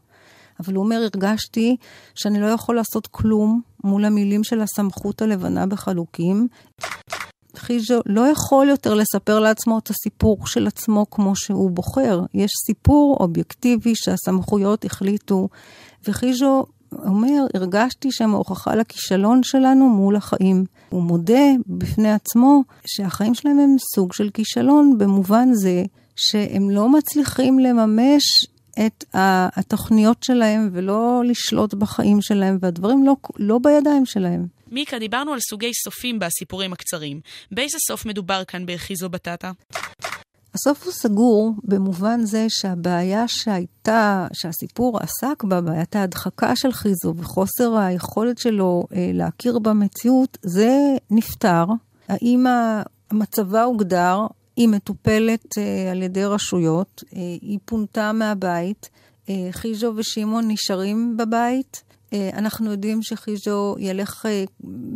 אבל 0.59 0.73
הוא 0.73 0.83
אומר, 0.83 1.01
הרגשתי 1.01 1.75
שאני 2.15 2.39
לא 2.39 2.45
יכול 2.45 2.75
לעשות 2.75 3.07
כלום 3.07 3.61
מול 3.83 4.05
המילים 4.05 4.43
של 4.43 4.61
הסמכות 4.61 5.21
הלבנה 5.21 5.65
בחלוקים. 5.65 6.47
חיז'ו 7.55 8.01
לא 8.05 8.27
יכול 8.27 8.69
יותר 8.69 8.93
לספר 8.93 9.39
לעצמו 9.39 9.79
את 9.79 9.89
הסיפור 9.89 10.47
של 10.47 10.67
עצמו 10.67 11.05
כמו 11.11 11.35
שהוא 11.35 11.71
בוחר. 11.71 12.21
יש 12.33 12.51
סיפור 12.67 13.17
אובייקטיבי 13.19 13.93
שהסמכויות 13.95 14.85
החליטו, 14.85 15.49
וחיז'ו 16.07 16.65
אומר, 16.91 17.45
הרגשתי 17.53 18.11
שהם 18.11 18.33
ההוכחה 18.33 18.75
לכישלון 18.75 19.43
שלנו 19.43 19.89
מול 19.89 20.15
החיים. 20.15 20.65
הוא 20.89 21.03
מודה 21.03 21.51
בפני 21.67 22.11
עצמו 22.11 22.61
שהחיים 22.85 23.33
שלהם 23.33 23.59
הם 23.59 23.75
סוג 23.95 24.13
של 24.13 24.29
כישלון 24.33 24.97
במובן 24.97 25.53
זה 25.53 25.83
שהם 26.15 26.69
לא 26.69 26.89
מצליחים 26.89 27.59
לממש 27.59 28.23
את 28.85 29.05
התוכניות 29.13 30.23
שלהם 30.23 30.69
ולא 30.73 31.21
לשלוט 31.25 31.73
בחיים 31.73 32.21
שלהם, 32.21 32.57
והדברים 32.61 33.05
לא, 33.05 33.15
לא 33.37 33.59
בידיים 33.59 34.05
שלהם. 34.05 34.47
מיקה, 34.71 34.99
דיברנו 34.99 35.33
על 35.33 35.39
סוגי 35.39 35.71
סופים 35.73 36.19
בסיפורים 36.19 36.73
הקצרים. 36.73 37.21
באיזה 37.51 37.77
סוף 37.87 38.05
מדובר 38.05 38.43
כאן 38.47 38.65
בחיזו 38.65 39.09
בטטה? 39.09 39.51
הסוף 40.53 40.83
הוא 40.83 40.93
סגור 40.93 41.53
במובן 41.63 42.25
זה 42.25 42.45
שהבעיה 42.49 43.27
שהייתה, 43.27 44.27
שהסיפור 44.33 44.99
עסק 44.99 45.43
בה, 45.43 45.61
בעיית 45.61 45.95
ההדחקה 45.95 46.55
של 46.55 46.71
חיזו 46.71 47.13
וחוסר 47.17 47.77
היכולת 47.77 48.37
שלו 48.37 48.87
אה, 48.93 49.11
להכיר 49.13 49.59
במציאות, 49.59 50.37
זה 50.41 50.77
נפתר. 51.11 51.65
האם 52.07 52.45
מצבה 53.11 53.63
הוגדר, 53.63 54.17
היא 54.59 54.67
מטופלת 54.67 55.57
אה, 55.57 55.91
על 55.91 56.03
ידי 56.03 56.25
רשויות, 56.25 57.03
אה, 57.15 57.19
היא 57.41 57.59
פונתה 57.65 58.11
מהבית, 58.13 58.89
אה, 59.29 59.47
חיז'ו 59.51 59.93
ושמעון 59.95 60.47
נשארים 60.47 61.17
בבית. 61.17 61.83
אה, 62.13 62.29
אנחנו 62.33 62.71
יודעים 62.71 63.01
שחיז'ו 63.01 63.75
ילך 63.79 64.25
אה, 64.25 64.43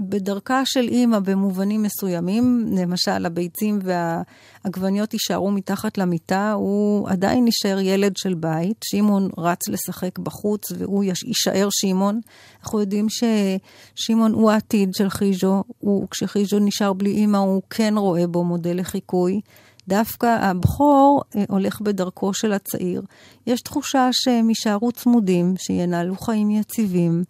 בדרכה 0.09 0.61
של 0.65 0.87
אימא 0.87 1.19
במובנים 1.19 1.83
מסוימים, 1.83 2.65
למשל 2.77 3.25
הביצים 3.25 3.79
והעגבניות 3.83 5.13
יישארו 5.13 5.51
מתחת 5.51 5.97
למיטה, 5.97 6.51
הוא 6.51 7.09
עדיין 7.09 7.45
יישאר 7.45 7.79
ילד 7.79 8.17
של 8.17 8.33
בית, 8.33 8.77
שמעון 8.83 9.29
רץ 9.37 9.67
לשחק 9.67 10.19
בחוץ 10.19 10.71
והוא 10.77 11.03
יישאר 11.03 11.67
שמעון. 11.71 12.19
אנחנו 12.61 12.79
יודעים 12.79 13.07
ששמעון 13.09 14.31
הוא 14.33 14.51
העתיד 14.51 14.93
של 14.93 15.09
חיז'ו, 15.09 15.63
כשחיז'ו 16.11 16.59
נשאר 16.59 16.93
בלי 16.93 17.11
אימא 17.11 17.37
הוא 17.37 17.61
כן 17.69 17.93
רואה 17.97 18.27
בו 18.27 18.43
מודל 18.43 18.79
לחיקוי. 18.79 19.41
דווקא 19.87 20.37
הבכור 20.41 21.21
אה, 21.35 21.43
הולך 21.49 21.81
בדרכו 21.81 22.33
של 22.33 22.53
הצעיר. 22.53 23.01
יש 23.47 23.61
תחושה 23.61 24.09
שהם 24.11 24.49
יישארו 24.49 24.91
צמודים, 24.91 25.53
שינהלו 25.57 26.15
חיים 26.15 26.51
יציבים, 26.51 27.23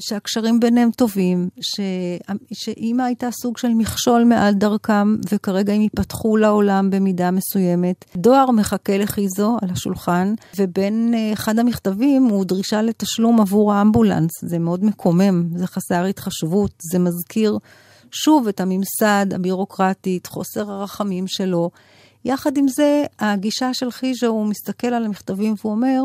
שהקשרים 0.00 0.60
ביניהם 0.60 0.90
טובים, 0.90 1.48
ש... 1.60 1.80
שאימא 2.52 3.02
הייתה 3.02 3.30
סוג 3.30 3.58
של 3.58 3.68
מכשול 3.68 4.24
מעל 4.24 4.54
דרכם, 4.54 5.16
וכרגע 5.30 5.72
הם 5.72 5.80
ייפתחו 5.80 6.36
לעולם 6.36 6.90
במידה 6.90 7.30
מסוימת. 7.30 8.04
דואר 8.16 8.50
מחכה 8.50 8.98
לחיזו 8.98 9.56
על 9.62 9.70
השולחן, 9.70 10.34
ובין 10.58 11.14
אה, 11.14 11.32
אחד 11.32 11.58
המכתבים 11.58 12.24
הוא 12.24 12.44
דרישה 12.44 12.82
לתשלום 12.82 13.40
עבור 13.40 13.72
האמבולנס. 13.72 14.30
זה 14.42 14.58
מאוד 14.58 14.84
מקומם, 14.84 15.44
זה 15.56 15.66
חסר 15.66 16.04
התחשבות, 16.04 16.72
זה 16.92 16.98
מזכיר 16.98 17.58
שוב 18.14 18.48
את 18.48 18.60
הממסד 18.60 19.26
הבירוקרטית, 19.34 20.26
חוסר 20.26 20.70
הרחמים 20.70 21.26
שלו. 21.26 21.70
יחד 22.24 22.56
עם 22.56 22.68
זה, 22.68 23.04
הגישה 23.18 23.74
של 23.74 23.90
חיז'ו, 23.90 24.26
הוא 24.26 24.46
מסתכל 24.46 24.86
על 24.86 25.04
המכתבים 25.04 25.54
והוא 25.58 25.72
אומר, 25.72 26.00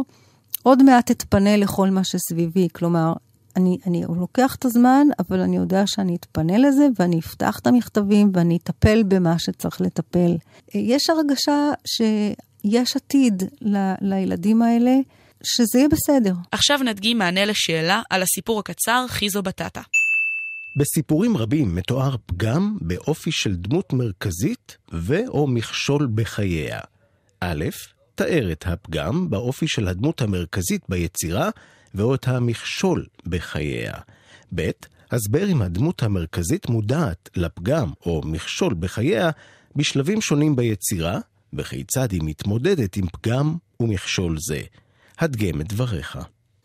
עוד 0.64 0.84
מעט 0.84 1.12
אתפנה 1.12 1.58
לכל 1.58 1.90
מה 1.90 2.04
שסביבי. 2.04 2.68
כלומר, 2.74 3.14
אני, 3.56 3.78
אני 3.88 4.04
לוקח 4.20 4.56
את 4.56 4.66
הזמן, 4.66 5.08
אבל 5.20 5.40
אני 5.40 5.56
יודע 5.56 5.84
שאני 5.88 6.16
אתפנה 6.16 6.58
לזה, 6.58 6.88
ואני 7.00 7.20
אפתח 7.20 7.60
את 7.60 7.68
המכתבים, 7.68 8.32
ואני 8.34 8.58
אטפל 8.58 9.04
במה 9.04 9.40
שצריך 9.40 9.82
לטפל. 9.82 10.36
יש 10.74 11.10
הרגשה 11.10 11.72
שיש 11.86 12.96
עתיד 12.96 13.44
ל, 13.62 13.94
לילדים 14.02 14.62
האלה, 14.62 14.96
שזה 15.44 15.80
יהיה 15.80 15.90
בסדר. 15.90 16.34
עכשיו 16.52 16.78
נדגים 16.78 17.18
מענה 17.18 17.46
לשאלה 17.46 18.02
על 18.10 18.24
הסיפור 18.24 18.60
הקצר 18.60 19.06
חיזו 19.08 19.44
בטטה. 19.44 19.82
בסיפורים 20.76 21.38
רבים 21.38 21.76
מתואר 21.76 22.16
פגם 22.26 22.78
באופי 22.82 23.32
של 23.32 23.56
דמות 23.56 23.94
מרכזית 23.94 24.78
ו/או 24.94 25.48
מכשול 25.48 26.08
בחייה. 26.16 26.80
א', 27.40 27.66
תאר 28.16 28.52
את 28.52 28.68
הפגם 28.68 29.30
באופי 29.30 29.68
של 29.68 29.88
הדמות 29.88 30.22
המרכזית 30.22 30.82
ביצירה 30.90 31.50
ואו 31.96 32.16
את 32.16 32.28
המכשול 32.28 33.06
בחייה. 33.26 33.94
ב', 34.56 34.70
הסבר 35.12 35.52
אם 35.52 35.62
הדמות 35.62 36.04
המרכזית 36.04 36.70
מודעת 36.70 37.30
לפגם 37.36 37.92
או 38.06 38.22
מכשול 38.26 38.74
בחייה 38.74 39.30
בשלבים 39.76 40.22
שונים 40.22 40.56
ביצירה, 40.56 41.20
וכיצד 41.54 42.12
היא 42.12 42.22
מתמודדת 42.24 42.98
עם 42.98 43.08
פגם 43.08 43.56
ומכשול 43.80 44.38
זה. 44.40 44.62
הדגם 45.20 45.62
את 45.62 45.68
דבריך. 45.68 46.20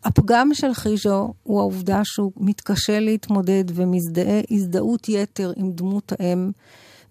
הפגם 0.05 0.53
של 0.53 0.73
חיז'ו 0.73 1.33
הוא 1.43 1.59
העובדה 1.59 2.01
שהוא 2.03 2.31
מתקשה 2.37 2.99
להתמודד 2.99 3.63
ומזדהה 3.67 4.41
הזדהות 4.51 5.09
יתר 5.09 5.53
עם 5.55 5.71
דמות 5.71 6.13
האם, 6.19 6.51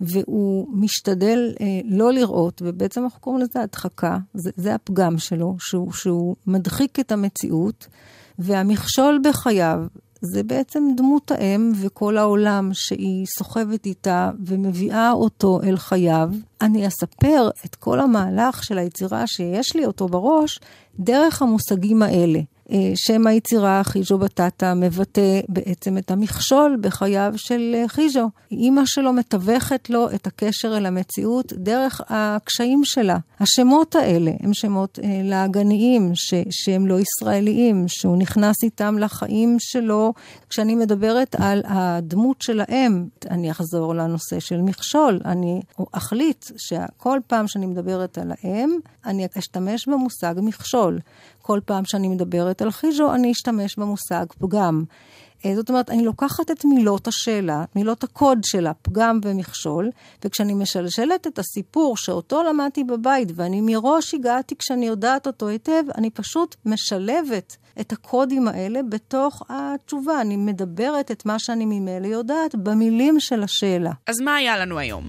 והוא 0.00 0.68
משתדל 0.72 1.54
אה, 1.60 1.66
לא 1.84 2.12
לראות, 2.12 2.62
ובעצם 2.64 3.04
אנחנו 3.04 3.20
קוראים 3.20 3.42
לזה 3.42 3.62
הדחקה, 3.62 4.18
זה, 4.34 4.50
זה 4.56 4.74
הפגם 4.74 5.18
שלו, 5.18 5.56
שהוא, 5.58 5.92
שהוא 5.92 6.36
מדחיק 6.46 7.00
את 7.00 7.12
המציאות, 7.12 7.86
והמכשול 8.38 9.20
בחייו 9.24 9.78
זה 10.20 10.42
בעצם 10.42 10.88
דמות 10.96 11.30
האם 11.30 11.72
וכל 11.80 12.16
העולם 12.16 12.70
שהיא 12.72 13.26
סוחבת 13.38 13.86
איתה 13.86 14.30
ומביאה 14.44 15.12
אותו 15.12 15.60
אל 15.62 15.76
חייו. 15.76 16.30
אני 16.60 16.86
אספר 16.86 17.50
את 17.64 17.74
כל 17.74 18.00
המהלך 18.00 18.64
של 18.64 18.78
היצירה 18.78 19.26
שיש 19.26 19.76
לי 19.76 19.86
אותו 19.86 20.08
בראש 20.08 20.60
דרך 20.98 21.42
המושגים 21.42 22.02
האלה. 22.02 22.40
אה, 22.72 22.92
שם 22.94 23.26
היצירה 23.26 23.84
חיז'ו 23.84 24.18
בטטה 24.18 24.74
מבטא 24.74 25.40
בעצם 25.48 25.98
את 25.98 26.10
המכשול 26.10 26.76
בחייו 26.80 27.32
של 27.36 27.72
אה, 27.74 27.88
חיז'ו. 27.88 28.30
אימא 28.50 28.82
שלו 28.84 29.12
מתווכת 29.12 29.90
לו 29.90 30.10
את 30.14 30.26
הקשר 30.26 30.76
אל 30.76 30.86
המציאות 30.86 31.52
דרך 31.52 32.00
הקשיים 32.08 32.80
שלה. 32.84 33.18
השמות 33.40 33.94
האלה 33.94 34.30
הם 34.40 34.54
שמות 34.54 34.98
אה, 35.02 35.20
לעגניים, 35.24 36.12
ש, 36.14 36.34
שהם 36.50 36.86
לא 36.86 36.98
ישראליים, 37.00 37.84
שהוא 37.88 38.16
נכנס 38.16 38.62
איתם 38.62 38.98
לחיים 38.98 39.56
שלו. 39.60 40.12
כשאני 40.48 40.74
מדברת 40.74 41.36
על 41.38 41.62
הדמות 41.64 42.42
של 42.42 42.60
האם, 42.60 43.04
אני 43.30 43.50
אחזור 43.50 43.94
לנושא 43.94 44.40
של 44.40 44.60
מכשול. 44.60 45.20
אני 45.24 45.60
אחליט 45.92 46.44
שכל 46.56 47.18
פעם 47.26 47.48
שאני 47.48 47.66
מדברת 47.66 48.18
על 48.18 48.32
האם, 48.42 48.78
אני 49.06 49.26
אשתמש 49.38 49.88
במושג 49.88 50.34
מכשול. 50.42 50.98
כל 51.46 51.60
פעם 51.64 51.84
שאני 51.84 52.08
מדברת 52.08 52.62
על 52.62 52.70
חיז'ו, 52.70 53.14
אני 53.14 53.32
אשתמש 53.32 53.78
במושג 53.78 54.26
פגם. 54.38 54.84
אה, 55.46 55.56
זאת 55.56 55.68
אומרת, 55.68 55.90
אני 55.90 56.04
לוקחת 56.04 56.50
את 56.50 56.64
מילות 56.64 57.08
השאלה, 57.08 57.64
מילות 57.76 58.04
הקוד 58.04 58.38
שלה, 58.44 58.72
פגם 58.82 59.20
ומכשול, 59.24 59.90
וכשאני 60.24 60.54
משלשלת 60.54 61.26
את 61.26 61.38
הסיפור 61.38 61.96
שאותו 61.96 62.42
למדתי 62.42 62.84
בבית, 62.84 63.28
ואני 63.34 63.60
מראש 63.60 64.14
הגעתי 64.14 64.54
כשאני 64.58 64.86
יודעת 64.86 65.26
אותו 65.26 65.48
היטב, 65.48 65.82
אני 65.98 66.10
פשוט 66.10 66.56
משלבת 66.66 67.56
את 67.80 67.92
הקודים 67.92 68.48
האלה 68.48 68.80
בתוך 68.88 69.42
התשובה. 69.48 70.20
אני 70.20 70.36
מדברת 70.36 71.10
את 71.10 71.26
מה 71.26 71.38
שאני 71.38 71.64
ממילא 71.66 72.06
יודעת 72.06 72.54
במילים 72.54 73.20
של 73.20 73.42
השאלה. 73.42 73.90
אז 74.06 74.20
מה 74.20 74.34
היה 74.34 74.58
לנו 74.58 74.78
היום? 74.78 75.08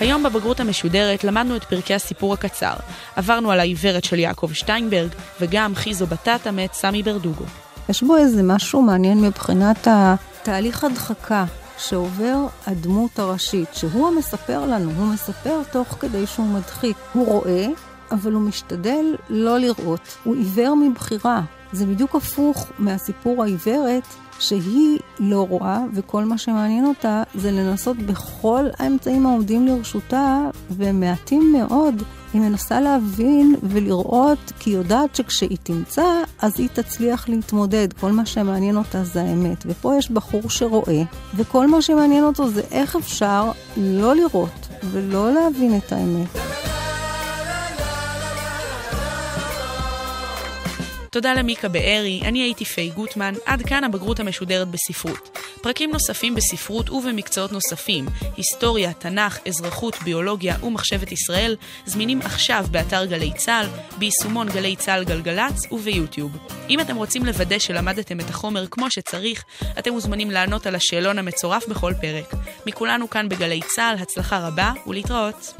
היום 0.00 0.22
בבגרות 0.22 0.60
המשודרת 0.60 1.24
למדנו 1.24 1.56
את 1.56 1.64
פרקי 1.64 1.94
הסיפור 1.94 2.34
הקצר. 2.34 2.74
עברנו 3.16 3.50
על 3.50 3.60
העיוורת 3.60 4.04
של 4.04 4.18
יעקב 4.18 4.50
שטיינברג, 4.52 5.08
וגם 5.40 5.74
חיזו 5.74 6.06
בטטה 6.06 6.50
מאת 6.50 6.72
סמי 6.72 7.02
ברדוגו. 7.02 7.44
יש 7.88 8.02
בו 8.02 8.16
איזה 8.16 8.42
משהו 8.42 8.82
מעניין 8.82 9.20
מבחינת 9.20 9.88
התהליך 9.90 10.84
הדחקה 10.84 11.44
שעובר 11.78 12.36
הדמות 12.66 13.18
הראשית, 13.18 13.68
שהוא 13.72 14.08
המספר 14.08 14.66
לנו, 14.66 14.90
הוא 14.90 15.06
מספר 15.06 15.62
תוך 15.72 15.96
כדי 16.00 16.26
שהוא 16.26 16.46
מדחיק. 16.46 16.96
הוא 17.12 17.26
רואה, 17.26 17.66
אבל 18.10 18.32
הוא 18.32 18.42
משתדל 18.42 19.16
לא 19.28 19.58
לראות. 19.58 20.16
הוא 20.24 20.36
עיוור 20.36 20.74
מבחירה. 20.76 21.40
זה 21.72 21.86
בדיוק 21.86 22.14
הפוך 22.14 22.66
מהסיפור 22.78 23.42
העיוורת 23.42 24.02
שהיא 24.38 24.98
לא 25.20 25.46
רואה, 25.48 25.80
וכל 25.94 26.24
מה 26.24 26.38
שמעניין 26.38 26.86
אותה 26.86 27.22
זה 27.34 27.50
לנסות 27.50 27.96
בכל 27.96 28.64
האמצעים 28.78 29.26
העומדים 29.26 29.66
לרשותה, 29.66 30.38
והם 30.70 31.00
מעטים 31.00 31.52
מאוד. 31.52 32.02
היא 32.32 32.40
מנסה 32.40 32.80
להבין 32.80 33.54
ולראות, 33.62 34.52
כי 34.58 34.70
היא 34.70 34.76
יודעת 34.76 35.14
שכשהיא 35.14 35.56
תמצא, 35.62 36.22
אז 36.42 36.60
היא 36.60 36.68
תצליח 36.72 37.28
להתמודד. 37.28 37.92
כל 37.92 38.12
מה 38.12 38.26
שמעניין 38.26 38.76
אותה 38.76 39.04
זה 39.04 39.22
האמת. 39.22 39.64
ופה 39.66 39.96
יש 39.98 40.10
בחור 40.10 40.50
שרואה, 40.50 41.02
וכל 41.36 41.66
מה 41.66 41.82
שמעניין 41.82 42.24
אותו 42.24 42.50
זה 42.50 42.62
איך 42.70 42.96
אפשר 42.96 43.50
לא 43.76 44.16
לראות 44.16 44.68
ולא 44.92 45.32
להבין 45.32 45.76
את 45.76 45.92
האמת. 45.92 46.47
תודה 51.10 51.34
למיקה 51.34 51.68
בארי, 51.68 52.20
אני 52.24 52.42
הייתי 52.42 52.64
פיי 52.64 52.90
גוטמן, 52.90 53.34
עד 53.44 53.62
כאן 53.62 53.84
הבגרות 53.84 54.20
המשודרת 54.20 54.68
בספרות. 54.68 55.38
פרקים 55.62 55.92
נוספים 55.92 56.34
בספרות 56.34 56.90
ובמקצועות 56.90 57.52
נוספים, 57.52 58.06
היסטוריה, 58.36 58.92
תנ"ך, 58.92 59.38
אזרחות, 59.48 59.96
ביולוגיה 60.04 60.56
ומחשבת 60.62 61.12
ישראל, 61.12 61.56
זמינים 61.86 62.20
עכשיו 62.22 62.64
באתר 62.70 63.04
גלי 63.04 63.32
צה"ל, 63.36 63.66
ביישומון 63.98 64.48
גלי 64.48 64.76
צה"ל 64.76 65.04
גלגלצ 65.04 65.72
וביוטיוב. 65.72 66.36
אם 66.70 66.80
אתם 66.80 66.96
רוצים 66.96 67.26
לוודא 67.26 67.58
שלמדתם 67.58 68.20
את 68.20 68.30
החומר 68.30 68.66
כמו 68.70 68.90
שצריך, 68.90 69.44
אתם 69.78 69.92
מוזמנים 69.92 70.30
לענות 70.30 70.66
על 70.66 70.74
השאלון 70.74 71.18
המצורף 71.18 71.68
בכל 71.68 71.92
פרק. 72.00 72.34
מכולנו 72.66 73.10
כאן 73.10 73.28
בגלי 73.28 73.60
צה"ל, 73.66 73.96
הצלחה 74.02 74.46
רבה 74.46 74.72
ולהתראות. 74.86 75.54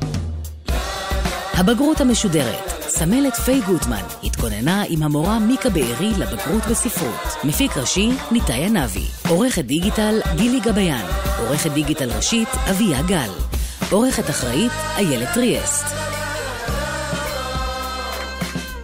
הבגרות 1.58 2.00
המשודרת, 2.00 2.70
סמלת 2.80 3.34
פיי 3.34 3.60
גוטמן, 3.60 4.02
התכוננה 4.24 4.84
עם 4.88 5.02
המורה 5.02 5.38
מיקה 5.38 5.70
בארי 5.70 6.10
לבגרות 6.18 6.66
בספרות. 6.70 7.44
מפיק 7.44 7.76
ראשי, 7.76 8.10
ניתאי 8.30 8.64
ענבי. 8.64 9.04
עורכת 9.28 9.64
דיגיטל, 9.64 10.20
גילי 10.36 10.60
גביין. 10.60 11.06
עורכת 11.38 11.70
דיגיטל 11.70 12.10
ראשית, 12.16 12.48
אביה 12.70 13.02
גל. 13.02 13.30
עורכת 13.90 14.30
אחראית, 14.30 14.72
איילת 14.96 15.28
טריאסט. 15.34 16.17